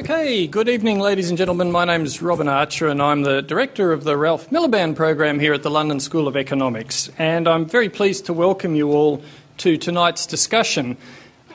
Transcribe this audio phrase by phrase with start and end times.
[0.00, 1.70] Okay, good evening, ladies and gentlemen.
[1.70, 5.52] My name is Robin Archer, and I'm the director of the Ralph Miliband program here
[5.52, 7.10] at the London School of Economics.
[7.18, 9.22] And I'm very pleased to welcome you all
[9.58, 10.96] to tonight's discussion.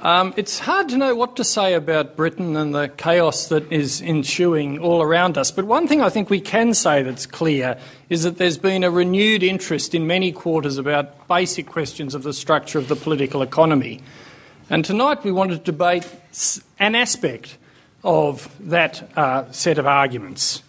[0.04, 4.00] Um, it's hard to know what to say about Britain and the chaos that is
[4.00, 8.22] ensuing all around us, but one thing I think we can say that's clear is
[8.22, 12.78] that there's been a renewed interest in many quarters about basic questions of the structure
[12.78, 14.04] of the political economy.
[14.70, 16.08] And tonight we want to debate
[16.78, 17.58] an aspect
[18.06, 20.62] of that uh, set of arguments.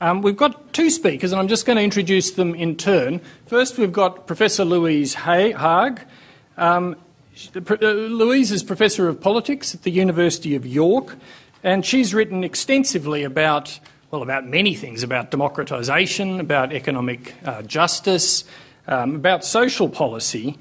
[0.00, 3.20] Um, we've got two speakers, and I'm just going to introduce them in turn.
[3.46, 6.04] First, we've got Professor Louise Haagh.
[6.56, 6.96] Um,
[7.56, 11.16] uh, Louise is Professor of Politics at the University of York,
[11.62, 13.80] and she's written extensively about,
[14.10, 18.44] well, about many things about democratisation, about economic uh, justice,
[18.86, 20.58] um, about social policy.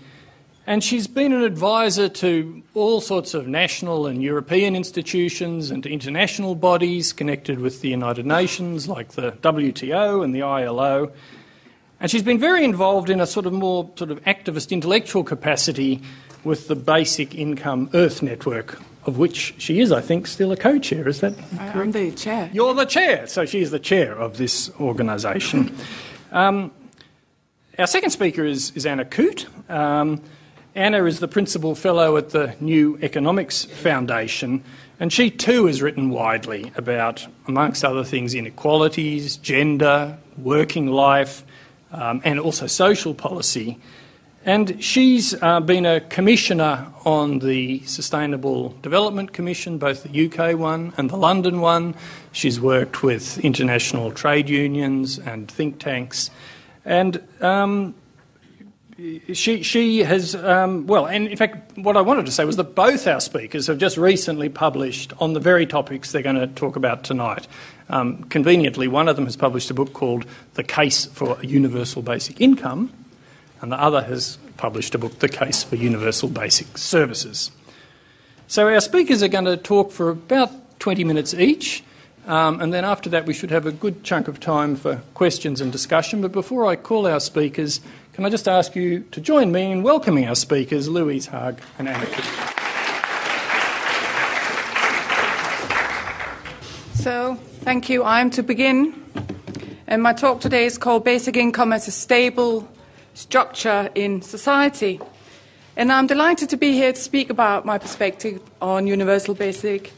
[0.70, 6.54] And she's been an advisor to all sorts of national and European institutions and international
[6.54, 11.12] bodies connected with the United Nations, like the WTO and the ILO.
[12.00, 16.04] And she's been very involved in a sort of more sort of activist intellectual capacity
[16.44, 21.08] with the Basic Income Earth Network, of which she is, I think, still a co-chair.
[21.08, 21.76] Is that correct?
[21.78, 22.48] I'm the chair.
[22.54, 25.76] You're the chair, so she is the chair of this organisation.
[26.32, 26.72] um,
[27.80, 29.48] our second speaker is, is Anna Coote.
[29.68, 30.22] Um,
[30.80, 34.64] Anna is the principal fellow at the New Economics Foundation,
[34.98, 41.44] and she too has written widely about, amongst other things, inequalities, gender, working life,
[41.92, 43.78] um, and also social policy.
[44.46, 50.94] And she's uh, been a commissioner on the Sustainable Development Commission, both the UK one
[50.96, 51.94] and the London one.
[52.32, 56.32] She's worked with international trade unions and think tanks.
[56.86, 57.96] And um,
[59.34, 62.76] she, she has, um, well, and in fact, what I wanted to say was that
[62.76, 66.76] both our speakers have just recently published on the very topics they're going to talk
[66.76, 67.48] about tonight.
[67.90, 70.26] Um, conveniently, one of them has published a book called
[70.56, 72.92] The Case for a Universal Basic Income,
[73.62, 77.52] and the other has published a book, The Case for Universal Basic Services.
[78.48, 81.84] So, our speakers are going to talk for about 20 minutes each.
[82.28, 85.62] Um, and then after that, we should have a good chunk of time for questions
[85.62, 86.22] and discussion.
[86.22, 87.82] But before I call our speakers,
[88.20, 91.88] can I just ask you to join me in welcoming our speakers, Louise Haagh and
[91.88, 92.06] Anna
[96.96, 98.04] So, thank you.
[98.04, 98.94] I'm to begin.
[99.88, 102.68] And my talk today is called Basic Income as a Stable
[103.14, 105.00] Structure in Society.
[105.78, 109.94] And I'm delighted to be here to speak about my perspective on universal basic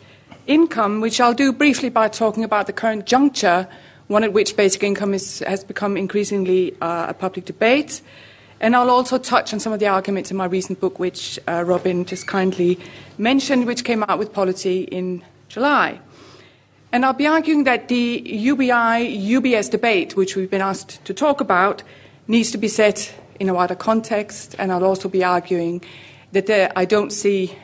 [0.46, 3.68] income, which I'll do briefly by talking about the current juncture
[4.12, 8.02] one at which basic income is, has become increasingly uh, a public debate.
[8.60, 11.64] And I'll also touch on some of the arguments in my recent book, which uh,
[11.66, 12.78] Robin just kindly
[13.18, 16.00] mentioned, which came out with Polity in July.
[16.92, 21.40] And I'll be arguing that the UBI UBS debate, which we've been asked to talk
[21.40, 21.82] about,
[22.28, 24.56] needs to be set in a wider context.
[24.60, 25.82] And I'll also be arguing
[26.34, 27.58] that there, I don't see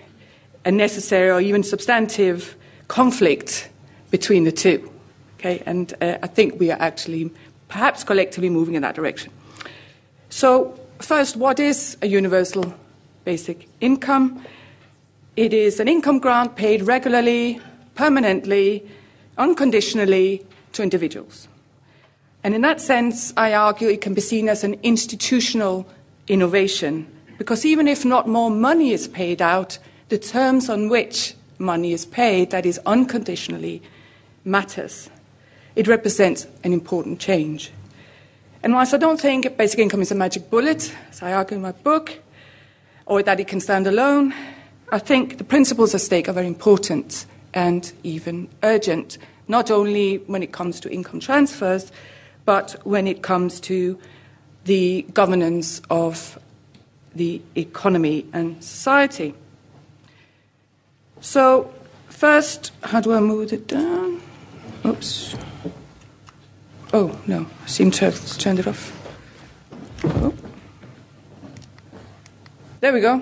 [0.64, 2.56] a necessary or even substantive
[2.88, 3.70] conflict
[4.12, 4.90] between the two.
[5.38, 7.32] Okay, and uh, I think we are actually
[7.68, 9.32] perhaps collectively moving in that direction.
[10.30, 12.74] So, first, what is a universal
[13.24, 14.44] basic income?
[15.36, 17.62] It is an income grant paid regularly,
[17.94, 18.84] permanently,
[19.38, 20.44] unconditionally
[20.74, 21.48] to individuals.
[22.44, 25.88] And in that sense, I argue it can be seen as an institutional
[26.28, 27.06] innovation
[27.38, 29.78] because even if not more money is paid out,
[30.10, 33.84] the terms on which money is paid, that is unconditionally,
[34.44, 35.12] matters
[35.78, 37.72] it represents an important change.
[38.64, 41.62] And whilst I don't think basic income is a magic bullet, as I argue in
[41.62, 42.18] my book,
[43.06, 44.34] or that it can stand alone,
[44.92, 50.42] I think the principles at stake are very important and even urgent, not only when
[50.42, 51.92] it comes to income transfers,
[52.44, 54.00] but when it comes to
[54.66, 56.40] the governance of
[57.14, 59.36] the economy and society.
[61.22, 61.72] So,
[62.10, 64.22] first, how do I move it down?
[64.84, 65.36] Oops.
[66.94, 68.94] Oh, no, I seem to have turned it off.
[70.06, 70.34] Oh.
[72.80, 73.22] There we go.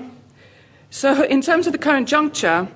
[0.91, 2.67] So, in terms of the current juncture,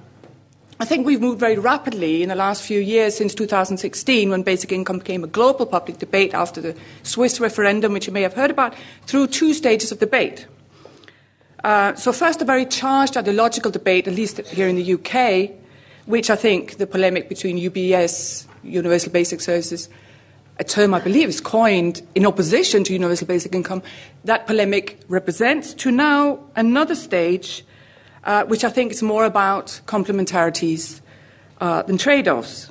[0.79, 4.71] I think we've moved very rapidly in the last few years since 2016, when basic
[4.71, 8.49] income became a global public debate after the Swiss referendum, which you may have heard
[8.49, 8.73] about,
[9.05, 10.47] through two stages of debate.
[11.63, 15.51] Uh, so, first, a very charged ideological debate, at least here in the UK,
[16.05, 19.89] which I think the polemic between UBS, Universal Basic Services,
[20.59, 23.81] a term I believe is coined in opposition to universal basic income,
[24.25, 27.63] that polemic represents, to now another stage,
[28.25, 30.99] uh, which I think is more about complementarities
[31.61, 32.69] uh, than trade offs.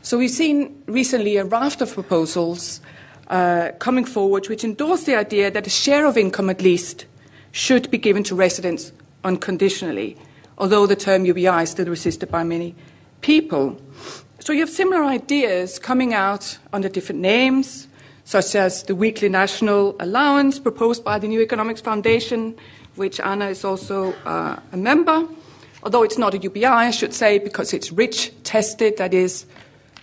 [0.00, 2.80] So we've seen recently a raft of proposals
[3.28, 7.04] uh, coming forward which endorse the idea that a share of income, at least,
[7.52, 8.90] should be given to residents
[9.22, 10.16] unconditionally,
[10.56, 12.74] although the term UBI is still resisted by many
[13.20, 13.78] people.
[14.40, 17.88] So you have similar ideas coming out under different names,
[18.24, 22.56] such as the weekly national allowance proposed by the New Economics Foundation,
[22.94, 25.26] which Anna is also uh, a member.
[25.82, 29.44] Although it's not a UBI, I should say, because it's rich tested, that is,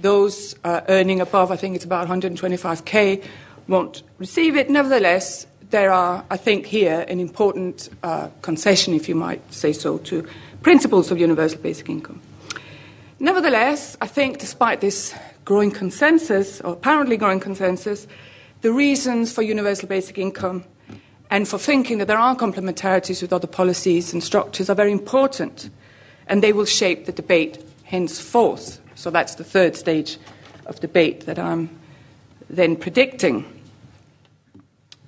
[0.02, 3.24] those uh, earning above, I think it's about 125k,
[3.68, 4.70] won't receive it.
[4.70, 9.98] Nevertheless, there are, I think, here an important uh, concession, if you might say so,
[10.00, 10.28] to
[10.62, 12.22] principles of universal basic income.
[13.20, 15.16] Nevertheless, I think despite this
[15.46, 18.08] growing consensus, or apparently growing consensus,
[18.62, 20.66] the reasons for universal basic income
[21.30, 25.70] and for thinking that there are complementarities with other policies and structures are very important,
[26.28, 28.82] and they will shape the debate henceforth.
[28.96, 30.18] So that's the third stage
[30.66, 31.70] of debate that I'm
[32.50, 33.46] then predicting.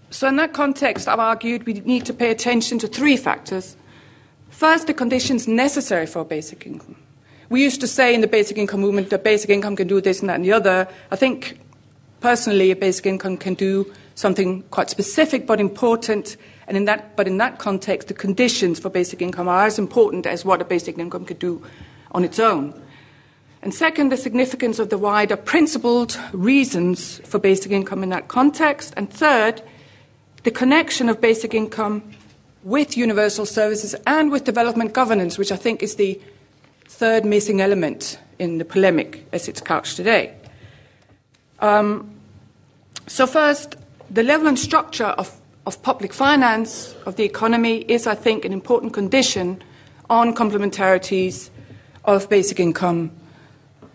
[0.10, 3.76] So, in that context, I've argued we need to pay attention to three factors.
[4.50, 6.96] First, the conditions necessary for basic income.
[7.50, 10.20] We used to say in the basic income movement that basic income can do this
[10.20, 10.88] and that and the other.
[11.12, 11.60] I think
[12.20, 16.36] personally, a basic income can do something quite specific but important.
[16.68, 20.26] And in that, but in that context, the conditions for basic income are as important
[20.26, 21.62] as what a basic income could do
[22.12, 22.74] on its own.
[23.62, 28.94] And second, the significance of the wider principled reasons for basic income in that context.
[28.98, 29.62] And third,
[30.44, 32.04] the connection of basic income
[32.64, 36.20] with universal services and with development governance, which I think is the
[36.88, 40.34] third missing element in the polemic as it's couched today.
[41.60, 42.10] Um,
[43.08, 43.76] so, first,
[44.10, 48.54] the level and structure of, of public finance, of the economy, is, I think, an
[48.54, 49.62] important condition
[50.10, 51.50] on complementarities
[52.06, 53.12] of basic income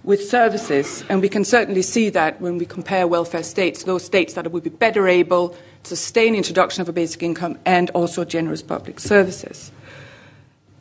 [0.05, 1.05] with services.
[1.09, 4.65] And we can certainly see that when we compare welfare states, those states that would
[4.65, 9.73] be better able to sustain introduction of a basic income and also generous public services.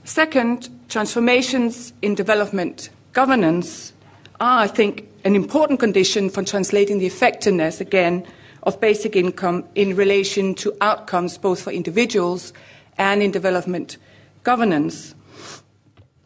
[0.03, 3.94] Second, transformations in development governance
[4.39, 8.25] are, I think, an important condition for translating the effectiveness, again,
[8.63, 12.53] of basic income in relation to outcomes both for individuals
[12.98, 13.98] and in development
[14.44, 15.13] governance.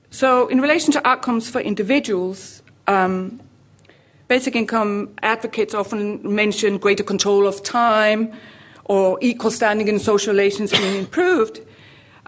[0.09, 3.41] So, in relation to outcomes for individuals, um,
[4.29, 8.31] basic income advocates often mention greater control of time
[8.85, 11.59] or equal standing in social relations being improved,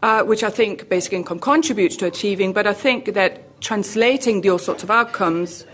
[0.04, 2.54] uh, which I think basic income contributes to achieving.
[2.54, 5.66] But I think that translating those sorts of outcomes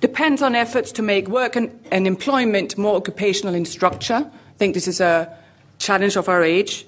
[0.00, 4.30] depends on efforts to make work and, and employment more occupational in structure.
[4.30, 5.34] I think this is a
[5.78, 6.86] challenge of our age.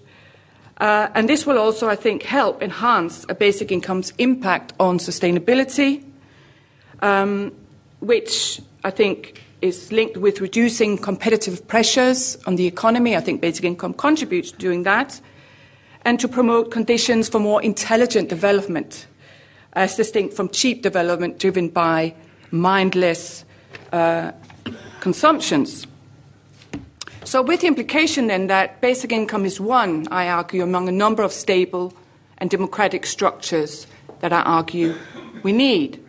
[0.79, 6.05] Uh, and this will also, I think, help enhance a basic income's impact on sustainability,
[7.01, 7.53] um,
[8.01, 13.17] which I think is linked with reducing competitive pressures on the economy.
[13.17, 15.21] I think basic income contributes to doing that,
[16.09, 19.07] and to promote conditions for more intelligent development,
[19.75, 22.15] as distinct from cheap development driven by
[22.51, 23.45] mindless
[23.93, 24.33] uh,
[25.01, 25.87] consumptions.
[27.25, 31.23] So, with the implication then that basic income is one, I argue, among a number
[31.23, 31.93] of stable
[32.39, 33.87] and democratic structures
[34.21, 34.95] that I argue
[35.43, 36.03] we need.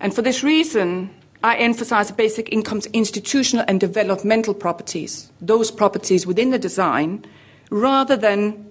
[0.00, 1.10] And for this reason,
[1.44, 7.26] I emphasize basic income's institutional and developmental properties, those properties within the design,
[7.68, 8.67] rather than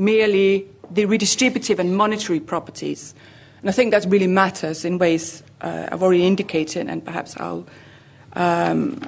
[0.00, 3.14] merely the redistributive and monetary properties.
[3.60, 7.66] And I think that really matters in ways uh, I've already indicated, and perhaps I'll
[8.32, 9.00] um,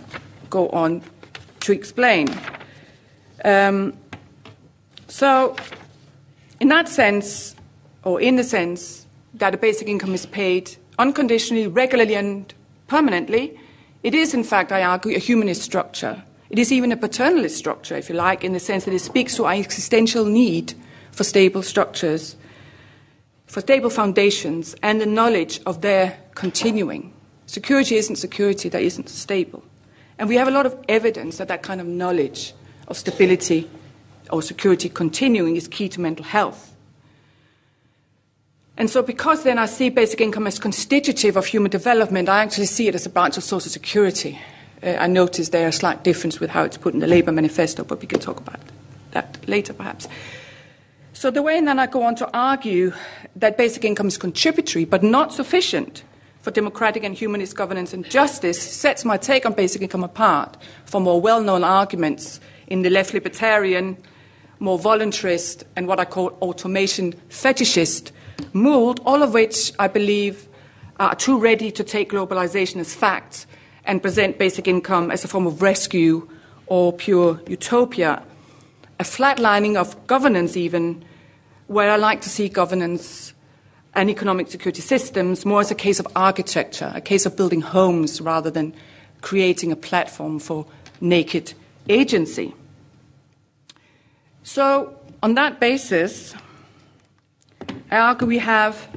[0.51, 1.03] go on
[1.61, 2.29] to explain.
[3.45, 3.95] Um,
[5.09, 5.57] so,
[6.61, 7.57] in that sense,
[8.05, 12.53] or in the sense that a basic income is paid unconditionally, regularly, and
[12.87, 13.59] permanently,
[14.03, 16.23] it is, in fact, I argue, a humanist structure.
[16.53, 19.35] It is even a paternalist structure, if you like, in the sense that it speaks
[19.37, 20.75] to our existential need
[21.11, 22.37] for stable structures
[23.53, 27.13] for stable foundations and the knowledge of their continuing.
[27.45, 29.63] Security isn't security that isn't stable.
[30.19, 32.55] And we have a lot of evidence that that kind of knowledge
[32.89, 33.69] of stability
[34.31, 36.75] or security continuing is key to mental health.
[38.79, 42.67] And so, because then I see basic income as constitutive of human development, I actually
[42.67, 44.39] see it as a branch of social security.
[44.83, 47.85] Uh, I notice there a slight difference with how it's put in the Labour manifesto,
[47.85, 48.61] but we can talk about
[49.13, 50.09] that later perhaps.
[51.13, 52.93] So the way then I go on to argue
[53.37, 56.03] that basic income is contributory but not sufficient
[56.41, 61.05] for democratic and humanist governance and justice sets my take on basic income apart from
[61.05, 63.97] more well known arguments in the left libertarian,
[64.59, 68.11] more voluntarist, and what I call automation fetishist
[68.53, 70.49] mold, all of which I believe
[70.99, 73.47] are too ready to take globalization as fact
[73.85, 76.29] and present basic income as a form of rescue
[76.67, 78.23] or pure utopia.
[79.01, 81.05] A flatlining of governance, even,
[81.67, 83.35] where I like to see governance
[83.95, 88.21] and economic security systems more as a case of architecture, a case of building homes
[88.21, 88.75] rather than
[89.21, 90.67] creating a platform for
[91.01, 91.55] naked
[91.89, 92.55] agency.
[94.43, 96.35] So, on that basis,
[97.91, 98.89] I argue we have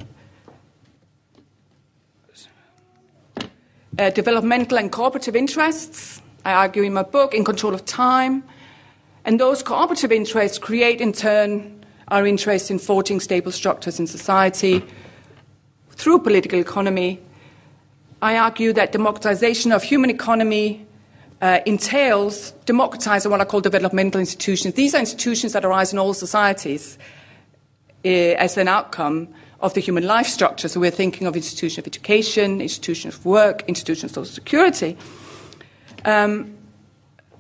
[3.97, 6.21] uh, developmental and cooperative interests.
[6.43, 8.43] I argue in my book, in control of time.
[9.23, 14.83] And those cooperative interests create, in turn, our interest in forging stable structures in society
[15.89, 17.19] through political economy.
[18.21, 20.85] I argue that democratization of human economy
[21.41, 24.75] uh, entails democratizing what I call developmental institutions.
[24.75, 26.97] These are institutions that arise in all societies
[28.05, 29.27] uh, as an outcome
[29.59, 30.67] of the human life structure.
[30.67, 34.97] So we're thinking of institutions of education, institutions of work, institutions of social security.
[36.03, 36.55] Um,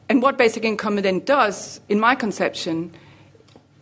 [0.09, 2.91] and what basic income then does, in my conception,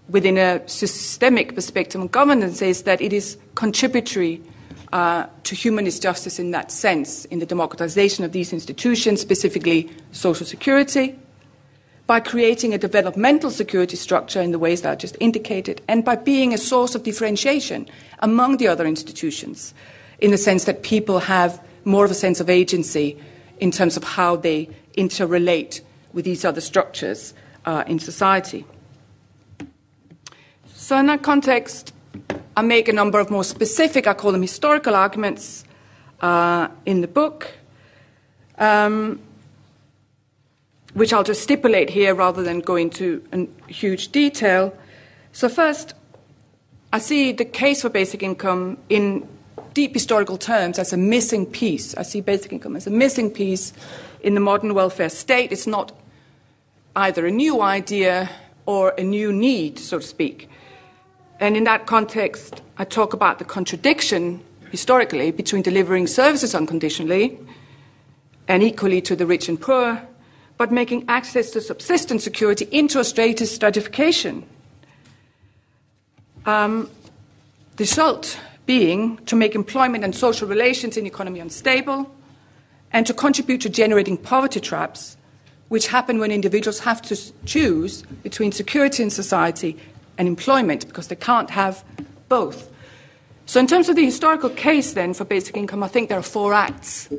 [0.10, 4.42] within a systemic perspective on governance, is that it is contributory
[4.94, 10.46] uh, to humanist justice in that sense, in the democratization of these institutions, specifically social
[10.46, 11.18] security,
[12.06, 16.16] by creating a developmental security structure in the ways that I just indicated, and by
[16.16, 17.88] being a source of differentiation
[18.20, 19.74] among the other institutions,
[20.20, 23.18] in the sense that people have more of a sense of agency
[23.60, 25.82] in terms of how they interrelate
[26.14, 27.34] with these other structures
[27.66, 28.66] uh, in society.
[30.76, 31.94] So, in that context,
[32.56, 35.64] I make a number of more specific, I call them historical arguments
[36.22, 37.52] uh, in the book,
[38.58, 39.20] um,
[40.94, 43.24] which I'll just stipulate here rather than go into
[43.68, 44.76] huge detail.
[45.32, 45.94] So, first,
[46.92, 49.28] I see the case for basic income in
[49.74, 51.96] deep historical terms as a missing piece.
[51.96, 53.74] I see basic income as a missing piece
[54.22, 55.52] in the modern welfare state.
[55.52, 55.92] It's not
[56.96, 58.30] either a new idea
[58.66, 60.50] or a new need, so to speak.
[61.40, 67.40] And in that context, I talk about the contradiction historically between delivering services unconditionally
[68.48, 70.02] and equally to the rich and poor,
[70.58, 74.46] but making access to subsistence security into a status stratification.
[76.46, 76.90] Um,
[77.78, 82.10] the result being to make employment and social relations in the economy unstable
[82.92, 85.18] and to contribute to generating poverty traps,
[85.70, 89.78] which happen when individuals have to choose between security in society
[90.18, 91.84] and employment because they can't have
[92.30, 92.70] both.
[93.46, 96.24] So, in terms of the historical case then for basic income, I think there are
[96.24, 97.10] four acts.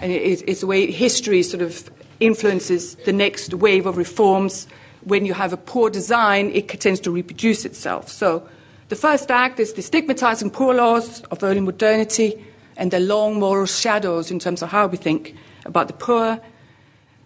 [0.00, 1.88] And it's the way history sort of
[2.20, 4.66] influences the next wave of reforms.
[5.02, 8.08] When you have a poor design, it tends to reproduce itself.
[8.08, 8.48] So,
[8.88, 12.44] the first act is the stigmatizing poor laws of early modernity
[12.76, 16.40] and their long moral shadows in terms of how we think about the poor.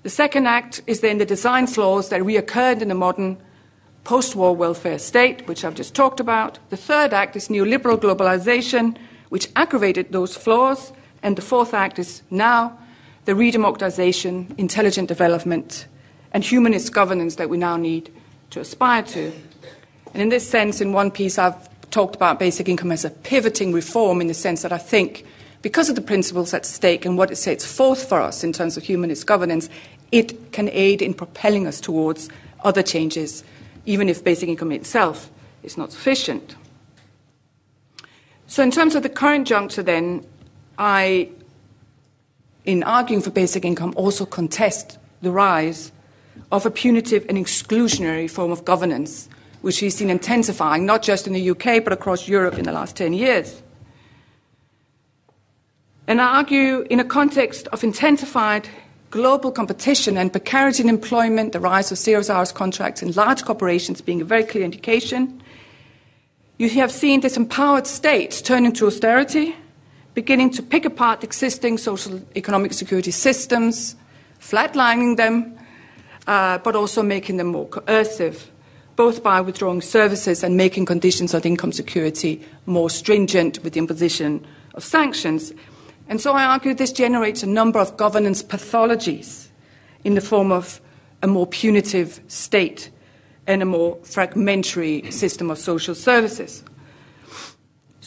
[0.04, 3.38] The second act is then the design flaws that reoccurred in the modern
[4.04, 6.59] post war welfare state, which I've just talked about.
[6.71, 8.97] The third act is neoliberal globalization,
[9.28, 10.92] which aggravated those flaws.
[11.23, 12.78] And the fourth act is now
[13.28, 15.87] the redemocratization, intelligent development,
[16.32, 18.11] and humanist governance that we now need
[18.49, 19.30] to aspire to.
[20.14, 23.75] And in this sense, in one piece, I've talked about basic income as a pivoting
[23.75, 25.26] reform in the sense that I think,
[25.61, 28.78] because of the principles at stake and what it sets forth for us in terms
[28.78, 29.68] of humanist governance,
[30.11, 32.30] it can aid in propelling us towards
[32.64, 33.44] other changes
[33.85, 35.30] even if basic income itself
[35.62, 36.56] is not sufficient.
[38.47, 40.25] So, in terms of the current juncture, then,
[40.78, 41.28] I,
[42.64, 45.92] in arguing for basic income, also contest the rise
[46.52, 49.28] of a punitive and exclusionary form of governance,
[49.62, 52.96] which we've seen intensifying not just in the UK but across Europe in the last
[52.96, 53.62] 10 years.
[56.06, 58.68] And I argue in a context of intensified
[59.10, 64.00] global competition and precarity in employment, the rise of zero hours contracts in large corporations
[64.00, 65.42] being a very clear indication.
[66.58, 69.54] You have seen this empowered state turning to austerity,
[70.18, 73.94] beginning to pick apart existing social economic security systems,
[74.40, 75.56] flatlining them,
[76.26, 78.50] uh, but also making them more coercive,
[78.96, 84.44] both by withdrawing services and making conditions of income security more stringent with the imposition
[84.75, 85.52] of sanctions.
[86.08, 89.46] And so I argue this generates a number of governance pathologies
[90.02, 90.80] in the form of
[91.22, 92.90] a more punitive state
[93.46, 96.64] and a more fragmentary system of social services.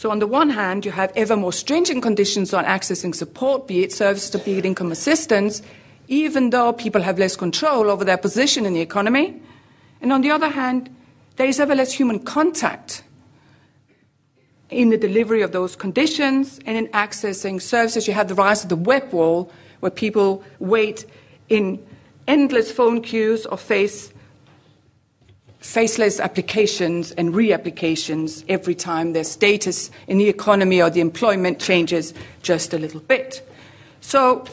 [0.02, 3.84] So, on the one hand, you have ever more stringent conditions on accessing support, be
[3.84, 5.62] it services or be it income assistance,
[6.08, 9.40] even though people have less control over their position in the economy.
[10.00, 10.90] And on the other hand,
[11.36, 13.04] there is ever less human contact
[14.70, 18.08] in the delivery of those conditions and in accessing services.
[18.08, 21.04] You have the rise of the web wall, where people wait
[21.48, 21.78] in
[22.26, 24.11] endless phone queues or face
[25.62, 32.12] faceless applications and reapplications every time their status in the economy or the employment changes
[32.42, 33.48] just a little bit.
[34.00, 34.44] So,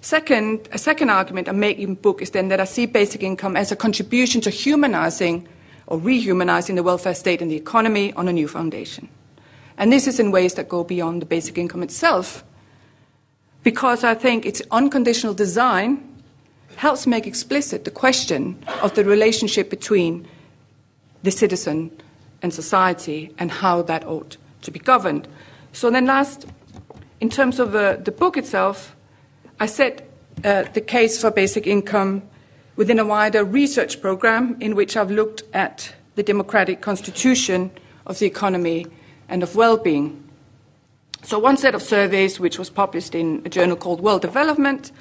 [0.00, 3.22] second, a second argument I make in the book is then that I see basic
[3.22, 5.46] income as a contribution to humanizing
[5.86, 9.08] or rehumanizing the welfare state and the economy on a new foundation.
[9.78, 12.44] And this is in ways that go beyond the basic income itself,
[13.62, 16.13] because I think its unconditional design
[16.76, 20.26] helps make explicit the question of the relationship between
[21.22, 21.90] the citizen
[22.42, 25.26] and society and how that ought to be governed.
[25.72, 26.46] So, then, last,
[27.20, 28.94] in terms of uh, the book itself,
[29.58, 30.08] I set
[30.44, 32.22] uh, the case for basic income
[32.76, 37.70] within a wider research program in which I've looked at the democratic constitution
[38.06, 38.86] of the economy
[39.28, 40.20] and of well being.
[41.22, 44.92] So, one set of surveys, which was published in a journal called World Development,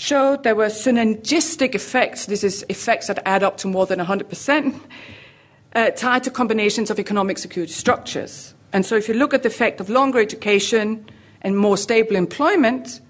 [0.00, 2.26] showed there were synergistic effects.
[2.26, 4.80] This is effects that add up to more than 100%,
[5.74, 8.54] uh, tied to combinations of economic security structures.
[8.72, 11.04] And so, if you look at the effect of longer education
[11.42, 13.00] and more stable employment,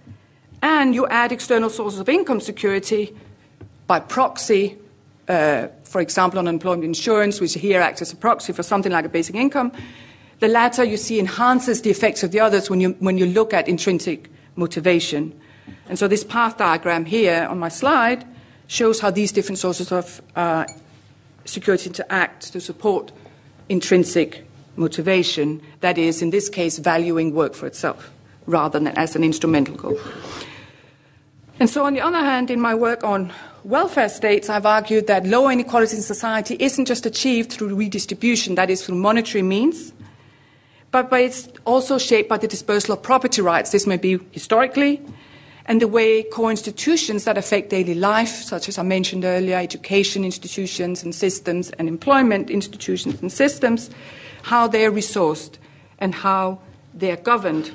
[0.62, 3.14] and you add external sources of income security
[3.86, 4.76] by proxy,
[5.28, 9.08] uh, for example, unemployment insurance, which here acts as a proxy for something like a
[9.08, 9.70] basic income,
[10.40, 13.54] the latter you see enhances the effects of the others when you, when you look
[13.54, 15.39] at intrinsic motivation.
[15.90, 18.24] And so this path diagram here on my slide
[18.68, 20.64] shows how these different sources of uh,
[21.44, 23.10] security interact to support
[23.68, 28.12] intrinsic motivation, that is, in this case, valuing work for itself
[28.46, 29.98] rather than as an instrumental goal.
[31.58, 33.32] And so, on the other hand, in my work on
[33.64, 38.70] welfare states, I've argued that lower inequality in society isn't just achieved through redistribution, that
[38.70, 39.92] is, through monetary means,
[40.92, 43.72] but, but it's also shaped by the dispersal of property rights.
[43.72, 45.02] This may be historically,
[45.66, 50.24] and the way core institutions that affect daily life, such as I mentioned earlier, education
[50.24, 53.90] institutions and systems and employment institutions and systems,
[54.42, 55.58] how they're resourced
[55.98, 56.60] and how
[56.94, 57.72] they're governed.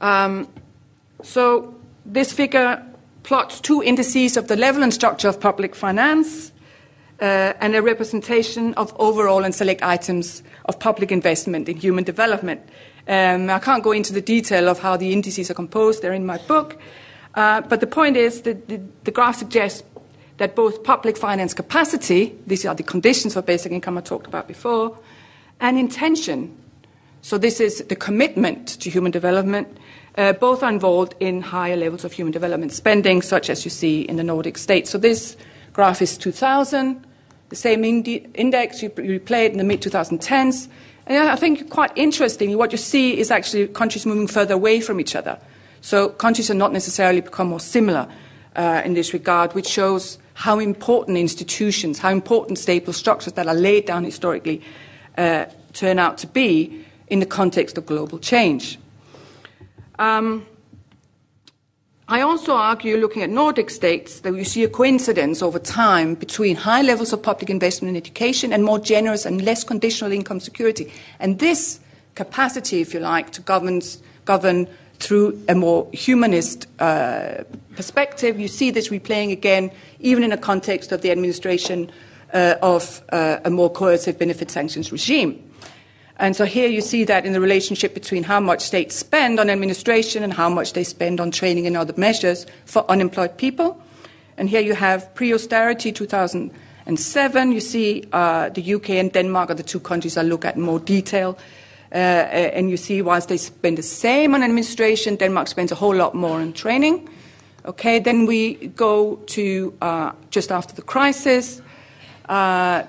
[0.00, 0.48] Um,
[1.22, 1.74] so
[2.04, 2.84] this figure
[3.22, 6.52] plots two indices of the level and structure of public finance
[7.20, 12.60] uh, and a representation of overall and select items of public investment in human development.
[13.08, 16.26] Um, I can't go into the detail of how the indices are composed, they're in
[16.26, 16.78] my book.
[17.34, 19.82] Uh, but the point is that the, the, graph suggests
[20.36, 24.46] that both public finance capacity, these are the conditions for basic income I talked about
[24.46, 24.98] before,
[25.60, 26.56] and intention,
[27.22, 29.78] so this is the commitment to human development,
[30.16, 34.02] uh, both are involved in higher levels of human development spending, such as you see
[34.02, 34.90] in the Nordic states.
[34.90, 35.36] So this
[35.72, 37.06] graph is 2000,
[37.48, 40.68] the same indi- index, you, you replay it in the mid 2010s,
[41.08, 45.00] and I think quite interesting, what you see is actually countries moving further away from
[45.00, 45.38] each other.
[45.80, 48.08] So countries are not necessarily become more similar
[48.56, 53.54] uh, in this regard, which shows how important institutions, how important stable structures that are
[53.54, 54.62] laid down historically
[55.16, 58.78] uh, turn out to be in the context of global change.
[59.98, 60.46] Um,
[62.10, 66.56] I also argue, looking at Nordic states, that you see a coincidence over time between
[66.56, 70.90] high levels of public investment in education and more generous and less conditional income security.
[71.20, 71.80] And this
[72.14, 73.82] capacity, if you like, to govern,
[74.24, 77.44] govern through a more humanist uh,
[77.76, 81.90] perspective, you see this replaying again, even in the context of the administration
[82.32, 85.47] uh, of uh, a more coercive benefit sanctions regime.
[86.18, 89.48] And so here you see that in the relationship between how much states spend on
[89.48, 93.80] administration and how much they spend on training and other measures for unemployed people.
[94.36, 97.52] And here you have pre austerity 2007.
[97.52, 100.62] You see uh, the UK and Denmark are the two countries I look at in
[100.62, 101.38] more detail.
[101.92, 105.94] Uh, and you see, whilst they spend the same on administration, Denmark spends a whole
[105.94, 107.08] lot more on training.
[107.64, 111.62] Okay, then we go to uh, just after the crisis.
[112.28, 112.82] Uh,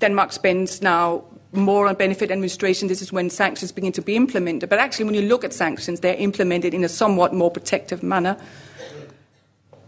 [0.00, 4.68] Denmark spends now more on benefit administration, this is when sanctions begin to be implemented.
[4.68, 8.36] But actually, when you look at sanctions, they're implemented in a somewhat more protective manner.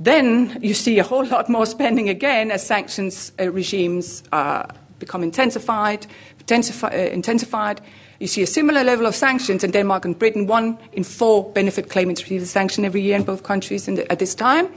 [0.01, 4.66] Then you see a whole lot more spending again as sanctions uh, regimes uh,
[4.98, 6.07] become intensified,
[6.44, 7.81] intensifi- uh, intensified.
[8.18, 10.46] You see a similar level of sanctions in Denmark and Britain.
[10.46, 14.18] One in four benefit claimants receive a sanction every year in both countries the, at
[14.18, 14.68] this time.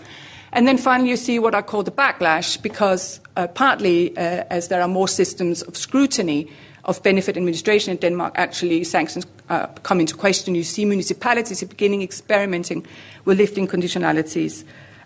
[0.52, 4.70] And then finally, you see what I call the backlash, because uh, partly uh, as
[4.70, 6.48] there are more systems of scrutiny
[6.86, 10.56] of benefit administration in Denmark, actually sanctions uh, come into question.
[10.56, 12.86] You see municipalities are beginning experimenting
[13.26, 14.64] with lifting conditionalities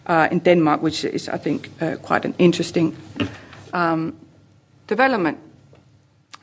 [0.08, 2.96] uh, in Denmark, which is, I think, uh, quite an interesting
[3.74, 4.14] um,
[4.88, 5.38] development.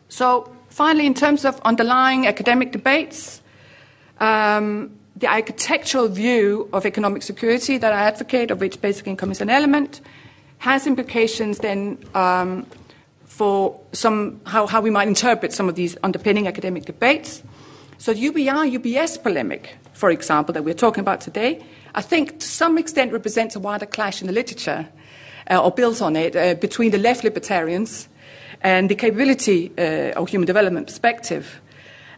[0.09, 3.43] So, finally, in terms of underlying academic debates,
[4.21, 9.41] um, the architectural view of economic security that I advocate, of which basic income is
[9.41, 10.01] an element,
[10.59, 12.67] has implications then um,
[13.37, 17.43] for some how, how we might interpret some of these underpinning academic debates.
[17.99, 21.63] So the UBI UBS polemic, for example, that we're talking about today,
[21.95, 24.89] I think to some extent represents a wider clash in the literature,
[25.51, 28.09] uh, or builds on it, uh, between the left libertarians
[28.63, 31.61] and the capability uh, of human development perspective,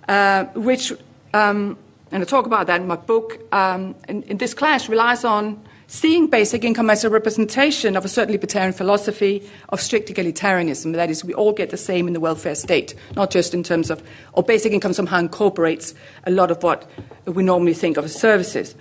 [0.06, 0.92] uh, which,
[1.34, 1.76] um,
[2.12, 5.67] and I talk about that in my book, um, in, in this clash relies on
[5.88, 10.92] seeing basic income as a representation of a certain libertarian philosophy of strict egalitarianism.
[10.92, 13.90] That is, we all get the same in the welfare state, not just in terms
[13.90, 14.02] of,
[14.34, 16.88] or basic income somehow incorporates a lot of what
[17.24, 18.74] we normally think of as services.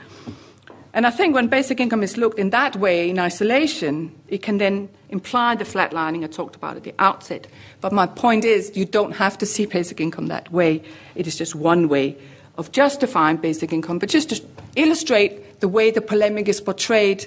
[0.94, 4.58] And I think when basic income is looked in that way, in isolation, it can
[4.58, 7.48] then imply the flatlining I talked about at the outset.
[7.80, 10.82] But my point is, you don't have to see basic income that way.
[11.16, 12.18] It is just one way
[12.58, 14.00] of justifying basic income.
[14.00, 14.42] But just to
[14.76, 17.26] illustrate the way the polemic is portrayed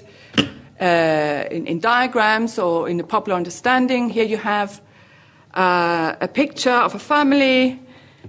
[0.79, 4.81] uh, in, in, diagrams or in the popular understanding, here you have
[5.53, 7.79] uh, a picture of a family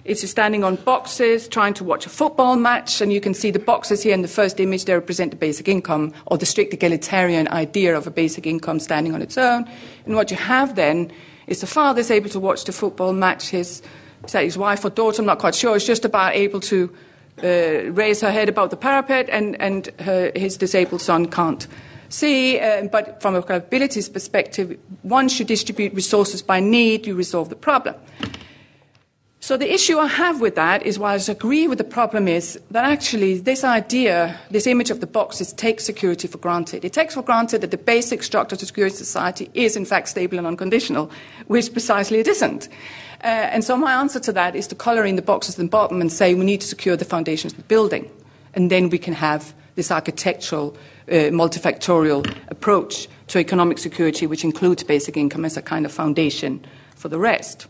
[0.04, 3.60] it's standing on boxes trying to watch a football match, and you can see the
[3.60, 7.46] boxes here in the first image, they represent the basic income or the strict egalitarian
[7.48, 9.68] idea of a basic income standing on its own.
[10.04, 11.12] And what you have then
[11.46, 13.82] is the father is able to watch the football match, his,
[14.28, 16.92] his wife or daughter, I'm not quite sure, is just about able to
[17.42, 21.66] uh, raise her head above the parapet, and, and her, his disabled son can't
[22.08, 22.60] see.
[22.60, 27.56] Uh, but from a capabilities perspective, once you distribute resources by need, you resolve the
[27.56, 27.94] problem.
[29.42, 32.61] So the issue I have with that is, while I agree with the problem, is
[32.70, 36.85] that actually this idea, this image of the boxes, takes security for granted.
[36.85, 40.38] It takes for granted that the basic structure of security society is in fact stable
[40.38, 41.11] and unconditional,
[41.48, 42.68] which precisely it isn't.
[43.24, 45.68] Uh, and so my answer to that is to colour in the boxes at the
[45.68, 48.09] bottom and say we need to secure the foundations of the building,
[48.55, 50.76] and then we can have this architectural,
[51.09, 56.64] uh, multifactorial approach to economic security, which includes basic income as a kind of foundation
[56.94, 57.66] for the rest.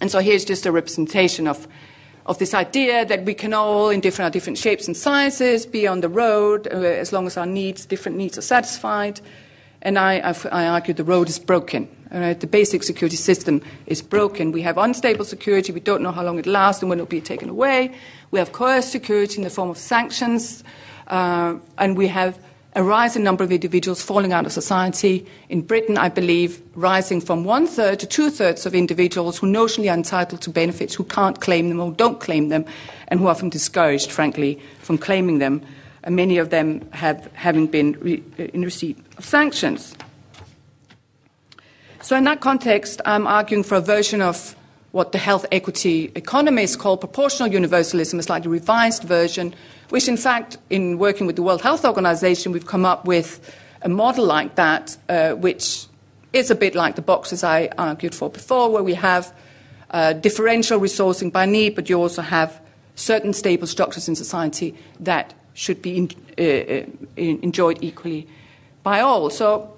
[0.00, 1.66] And so here's just a representation of,
[2.26, 6.00] of this idea that we can all, in different, different shapes and sizes, be on
[6.00, 9.20] the road uh, as long as our needs, different needs are satisfied.
[9.82, 11.88] And I, I, I argue the road is broken.
[12.10, 12.38] Right?
[12.38, 14.52] The basic security system is broken.
[14.52, 15.72] We have unstable security.
[15.72, 17.94] We don't know how long it lasts and when it will be taken away.
[18.30, 20.64] We have coerced security in the form of sanctions.
[21.06, 22.38] Uh, and we have
[22.78, 25.26] a rising number of individuals falling out of society.
[25.48, 29.90] In Britain, I believe, rising from one third to two thirds of individuals who notionally
[29.90, 32.64] are entitled to benefits, who can't claim them or don't claim them,
[33.08, 35.60] and who are often discouraged, frankly, from claiming them.
[36.04, 39.96] And many of them have having been re- uh, in receipt of sanctions.
[42.00, 44.54] So, in that context, I'm arguing for a version of
[44.92, 49.52] what the health equity economists call proportional universalism, a slightly revised version
[49.90, 53.88] which in fact, in working with the World Health Organization, we've come up with a
[53.88, 55.86] model like that, uh, which
[56.32, 59.32] is a bit like the boxes I argued for before, where we have
[59.90, 62.60] uh, differential resourcing by need, but you also have
[62.94, 68.26] certain stable structures in society that should be in, uh, uh enjoyed equally
[68.82, 69.30] by all.
[69.30, 69.74] So,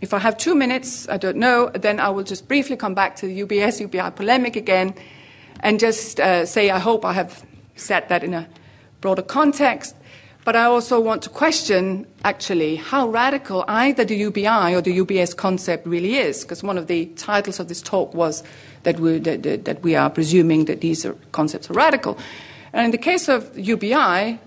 [0.00, 3.16] if I have two minutes, I don't know, then I will just briefly come back
[3.16, 4.94] to the UBS UBI polemic again
[5.60, 8.48] and just uh, say I hope I have said that in a
[9.00, 9.94] broader context.
[10.44, 15.36] But I also want to question, actually, how radical either the UBI or the UBS
[15.36, 18.42] concept really is, because one of the titles of this talk was
[18.84, 22.16] that we, that, that we are presuming that these are, concepts are radical.
[22.72, 24.38] And in the case of UBI,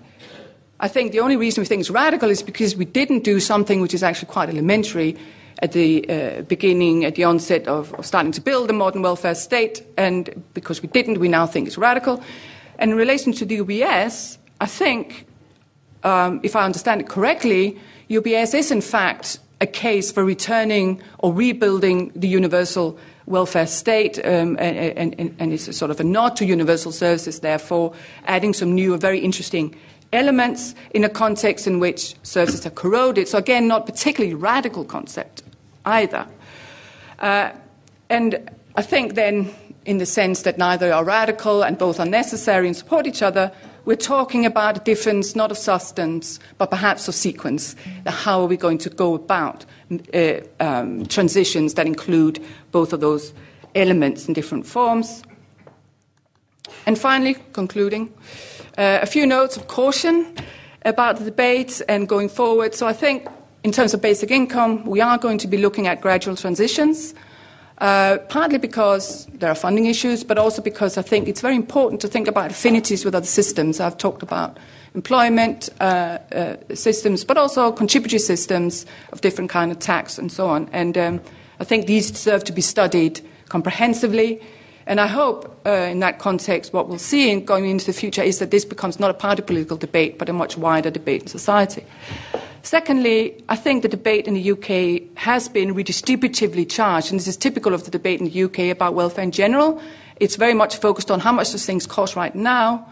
[0.80, 3.80] I think the only reason we think it's radical is because we didn't do something
[3.80, 5.16] which is actually quite elementary
[5.60, 9.36] at the uh, beginning, at the onset of, of, starting to build a modern welfare
[9.36, 12.20] state, and because we didn't, we now think it's radical.
[12.80, 15.26] And in relation to the UBS, I think,
[16.04, 17.76] um, if I understand it correctly,
[18.08, 22.96] UBS is in fact a case for returning or rebuilding the universal
[23.26, 27.92] welfare state, um, and, and, and, it's sort of a nod to universal services, therefore,
[28.26, 29.74] adding some new, very interesting
[30.12, 33.26] elements in a context in which services are corroded.
[33.26, 35.42] So, again, not particularly radical concept
[35.84, 36.24] either.
[37.18, 37.50] Uh,
[38.08, 39.52] and I think then,
[39.84, 43.50] in the sense that neither are radical and both are necessary and support each other,
[43.84, 47.74] we're talking about a difference not of substance, but perhaps of sequence.
[48.06, 49.64] How are we going to go about
[50.14, 53.34] uh, um, transitions that include both of those
[53.74, 55.22] elements in different forms?
[56.86, 58.12] And finally, concluding,
[58.78, 60.34] uh, a few notes of caution
[60.84, 62.74] about the debate and going forward.
[62.74, 63.28] So I think
[63.62, 67.14] in terms of basic income, we are going to be looking at gradual transitions.
[67.82, 72.00] Uh, partly because there are funding issues, but also because I think it's very important
[72.02, 73.80] to think about affinities with other systems.
[73.80, 74.56] I've talked about
[74.94, 80.46] employment uh, uh, systems, but also contributory systems of different kind of tax and so
[80.46, 80.68] on.
[80.72, 81.20] And um,
[81.58, 84.40] I think these deserve to be studied comprehensively.
[84.86, 88.22] And I hope, uh, in that context, what we'll see in going into the future
[88.22, 91.26] is that this becomes not a party political debate, but a much wider debate in
[91.26, 91.84] society.
[92.62, 97.36] Secondly, I think the debate in the UK has been redistributively charged, and this is
[97.36, 99.82] typical of the debate in the UK about welfare in general.
[100.20, 102.86] It's very much focused on how much those things cost right now,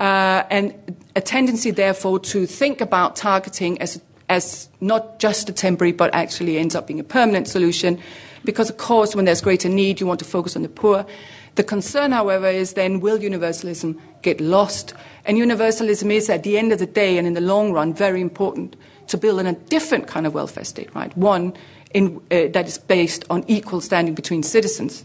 [0.00, 0.74] uh, and
[1.14, 6.58] a tendency, therefore, to think about targeting as, as not just a temporary, but actually
[6.58, 8.00] ends up being a permanent solution.
[8.44, 11.06] Because, of course, when there's greater need, you want to focus on the poor.
[11.54, 14.92] The concern, however, is then will universalism get lost?
[15.24, 18.20] And universalism is, at the end of the day and in the long run, very
[18.20, 18.74] important
[19.08, 21.16] to build in a different kind of welfare state, right?
[21.16, 21.54] One
[21.92, 25.04] in, uh, that is based on equal standing between citizens.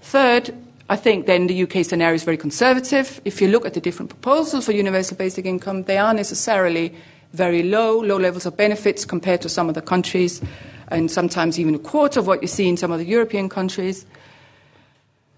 [0.00, 0.54] Third,
[0.88, 3.20] I think then the UK scenario is very conservative.
[3.24, 6.94] If you look at the different proposals for universal basic income, they are necessarily
[7.32, 10.40] very low, low levels of benefits compared to some of the countries,
[10.88, 14.04] and sometimes even a quarter of what you see in some of the European countries.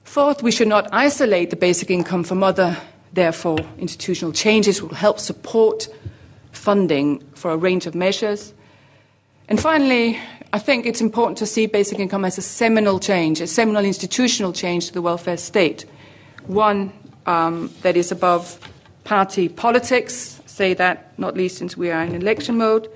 [0.05, 2.77] Fourth, we should not isolate the basic income from other,
[3.13, 5.89] therefore, institutional changes will help support
[6.53, 8.55] funding for a range of measures.
[9.49, 10.19] And finally,
[10.53, 14.53] I think it's important to see basic income as a seminal change, a seminal institutional
[14.53, 15.87] change to the welfare state.
[16.47, 16.93] One
[17.27, 18.59] um, that is above
[19.05, 22.89] party politics, say that not least since we are in election mode.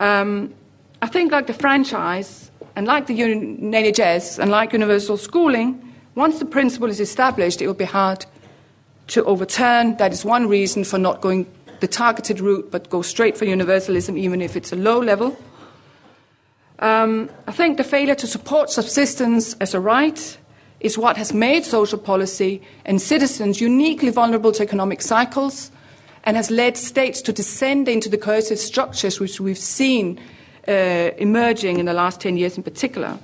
[0.00, 0.52] Um,
[1.00, 6.44] I think, like the franchise, and like the NHS, and like universal schooling, once the
[6.44, 8.26] principle is established, it will be hard
[9.08, 9.96] to overturn.
[9.96, 11.46] That is one reason for not going
[11.80, 15.36] the targeted route, but go straight for universalism, even if it's a low level.
[16.80, 20.38] Um, I think the failure to support subsistence as a right
[20.80, 25.70] is what has made social policy and citizens uniquely vulnerable to economic cycles
[26.24, 30.20] and has led states to descend into the coercive structures which we've seen
[30.68, 33.18] uh, emerging in the last 10 years in particular.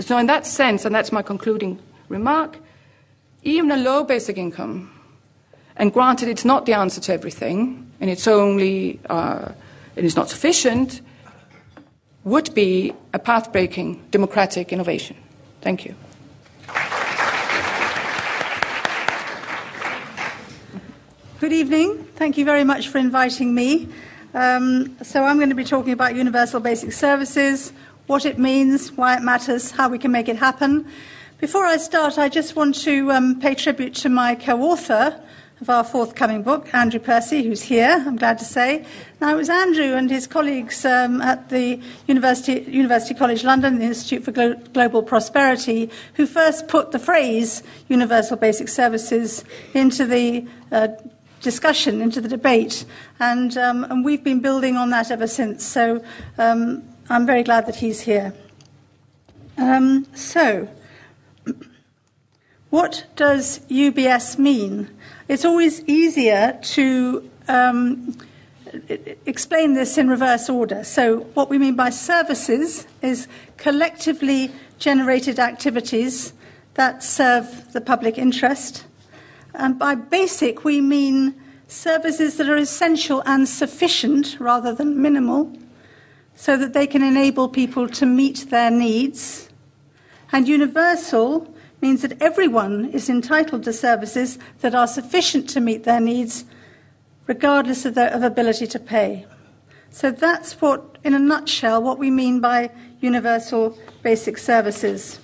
[0.00, 2.58] So, in that sense, and that's my concluding remark,
[3.42, 4.91] even a low basic income,
[5.76, 9.52] and granted it's not the answer to everything, and it's only, uh,
[9.96, 11.00] it is not sufficient,
[12.24, 15.16] would be a path breaking democratic innovation.
[15.60, 15.94] Thank you.
[21.40, 22.04] Good evening.
[22.14, 23.88] Thank you very much for inviting me.
[24.32, 27.72] Um, so, I'm going to be talking about universal basic services,
[28.06, 30.86] what it means, why it matters, how we can make it happen.
[31.38, 35.20] Before I start, I just want to um, pay tribute to my co author,
[35.62, 38.84] of our forthcoming book, Andrew Percy, who's here, I'm glad to say.
[39.20, 43.84] Now, it was Andrew and his colleagues um, at the University, University College London, the
[43.84, 50.44] Institute for Glo- Global Prosperity, who first put the phrase universal basic services into the
[50.72, 50.88] uh,
[51.40, 52.84] discussion, into the debate.
[53.20, 55.64] And, um, and we've been building on that ever since.
[55.64, 56.04] So
[56.38, 58.34] um, I'm very glad that he's here.
[59.56, 60.68] Um, so,
[62.70, 64.91] what does UBS mean?
[65.28, 68.16] It's always easier to um,
[69.26, 70.82] explain this in reverse order.
[70.84, 76.32] So, what we mean by services is collectively generated activities
[76.74, 78.84] that serve the public interest.
[79.54, 81.34] And by basic, we mean
[81.68, 85.52] services that are essential and sufficient rather than minimal,
[86.34, 89.48] so that they can enable people to meet their needs.
[90.32, 91.51] And universal
[91.82, 96.44] means that everyone is entitled to services that are sufficient to meet their needs,
[97.26, 99.26] regardless of their of ability to pay.
[99.90, 105.20] So that's what, in a nutshell, what we mean by universal basic services.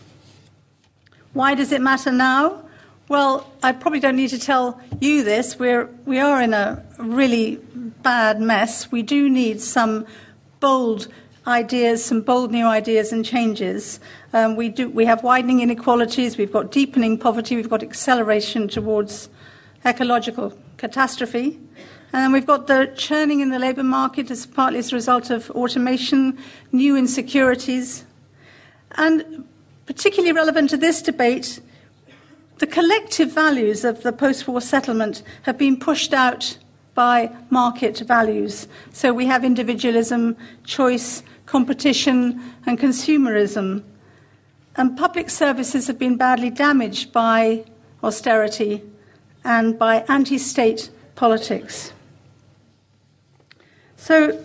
[1.33, 2.65] Why does it matter now?
[3.09, 5.59] Well, I probably don't need to tell you this.
[5.59, 7.57] We're, we are in a really
[8.03, 8.93] bad mess.
[8.93, 10.07] We do need some
[10.61, 11.09] bold
[11.49, 13.99] ideas, some bold new ideas and changes.
[14.33, 19.29] Um, we, do, we have widening inequalities, we've got deepening poverty, we've got acceleration towards
[19.85, 21.59] ecological catastrophe.
[22.13, 25.51] And we've got the churning in the labour market as partly as a result of
[25.51, 26.39] automation,
[26.73, 28.05] new insecurities.
[28.93, 29.45] And
[29.87, 31.61] particularly relevant to this debate,
[32.59, 36.59] the collective values of the post war settlement have been pushed out
[36.95, 38.67] by market values.
[38.93, 43.83] So we have individualism, choice, competition, and consumerism.
[44.77, 47.65] And public services have been badly damaged by
[48.05, 48.83] austerity
[49.45, 51.93] and by anti state politics.
[53.97, 54.45] So,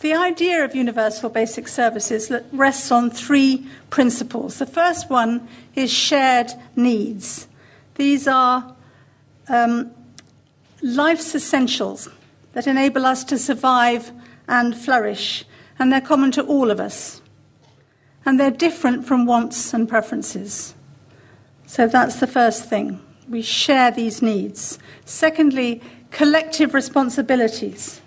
[0.00, 4.58] the idea of universal basic services rests on three principles.
[4.58, 7.48] The first one is shared needs.
[7.96, 8.74] These are
[9.48, 9.90] um,
[10.82, 12.08] life's essentials
[12.52, 14.12] that enable us to survive
[14.50, 15.44] and flourish,
[15.78, 17.22] and they're common to all of us.
[18.26, 20.74] And they're different from wants and preferences.
[21.66, 23.00] So that's the first thing.
[23.28, 24.78] We share these needs.
[25.04, 28.02] Secondly, collective responsibilities.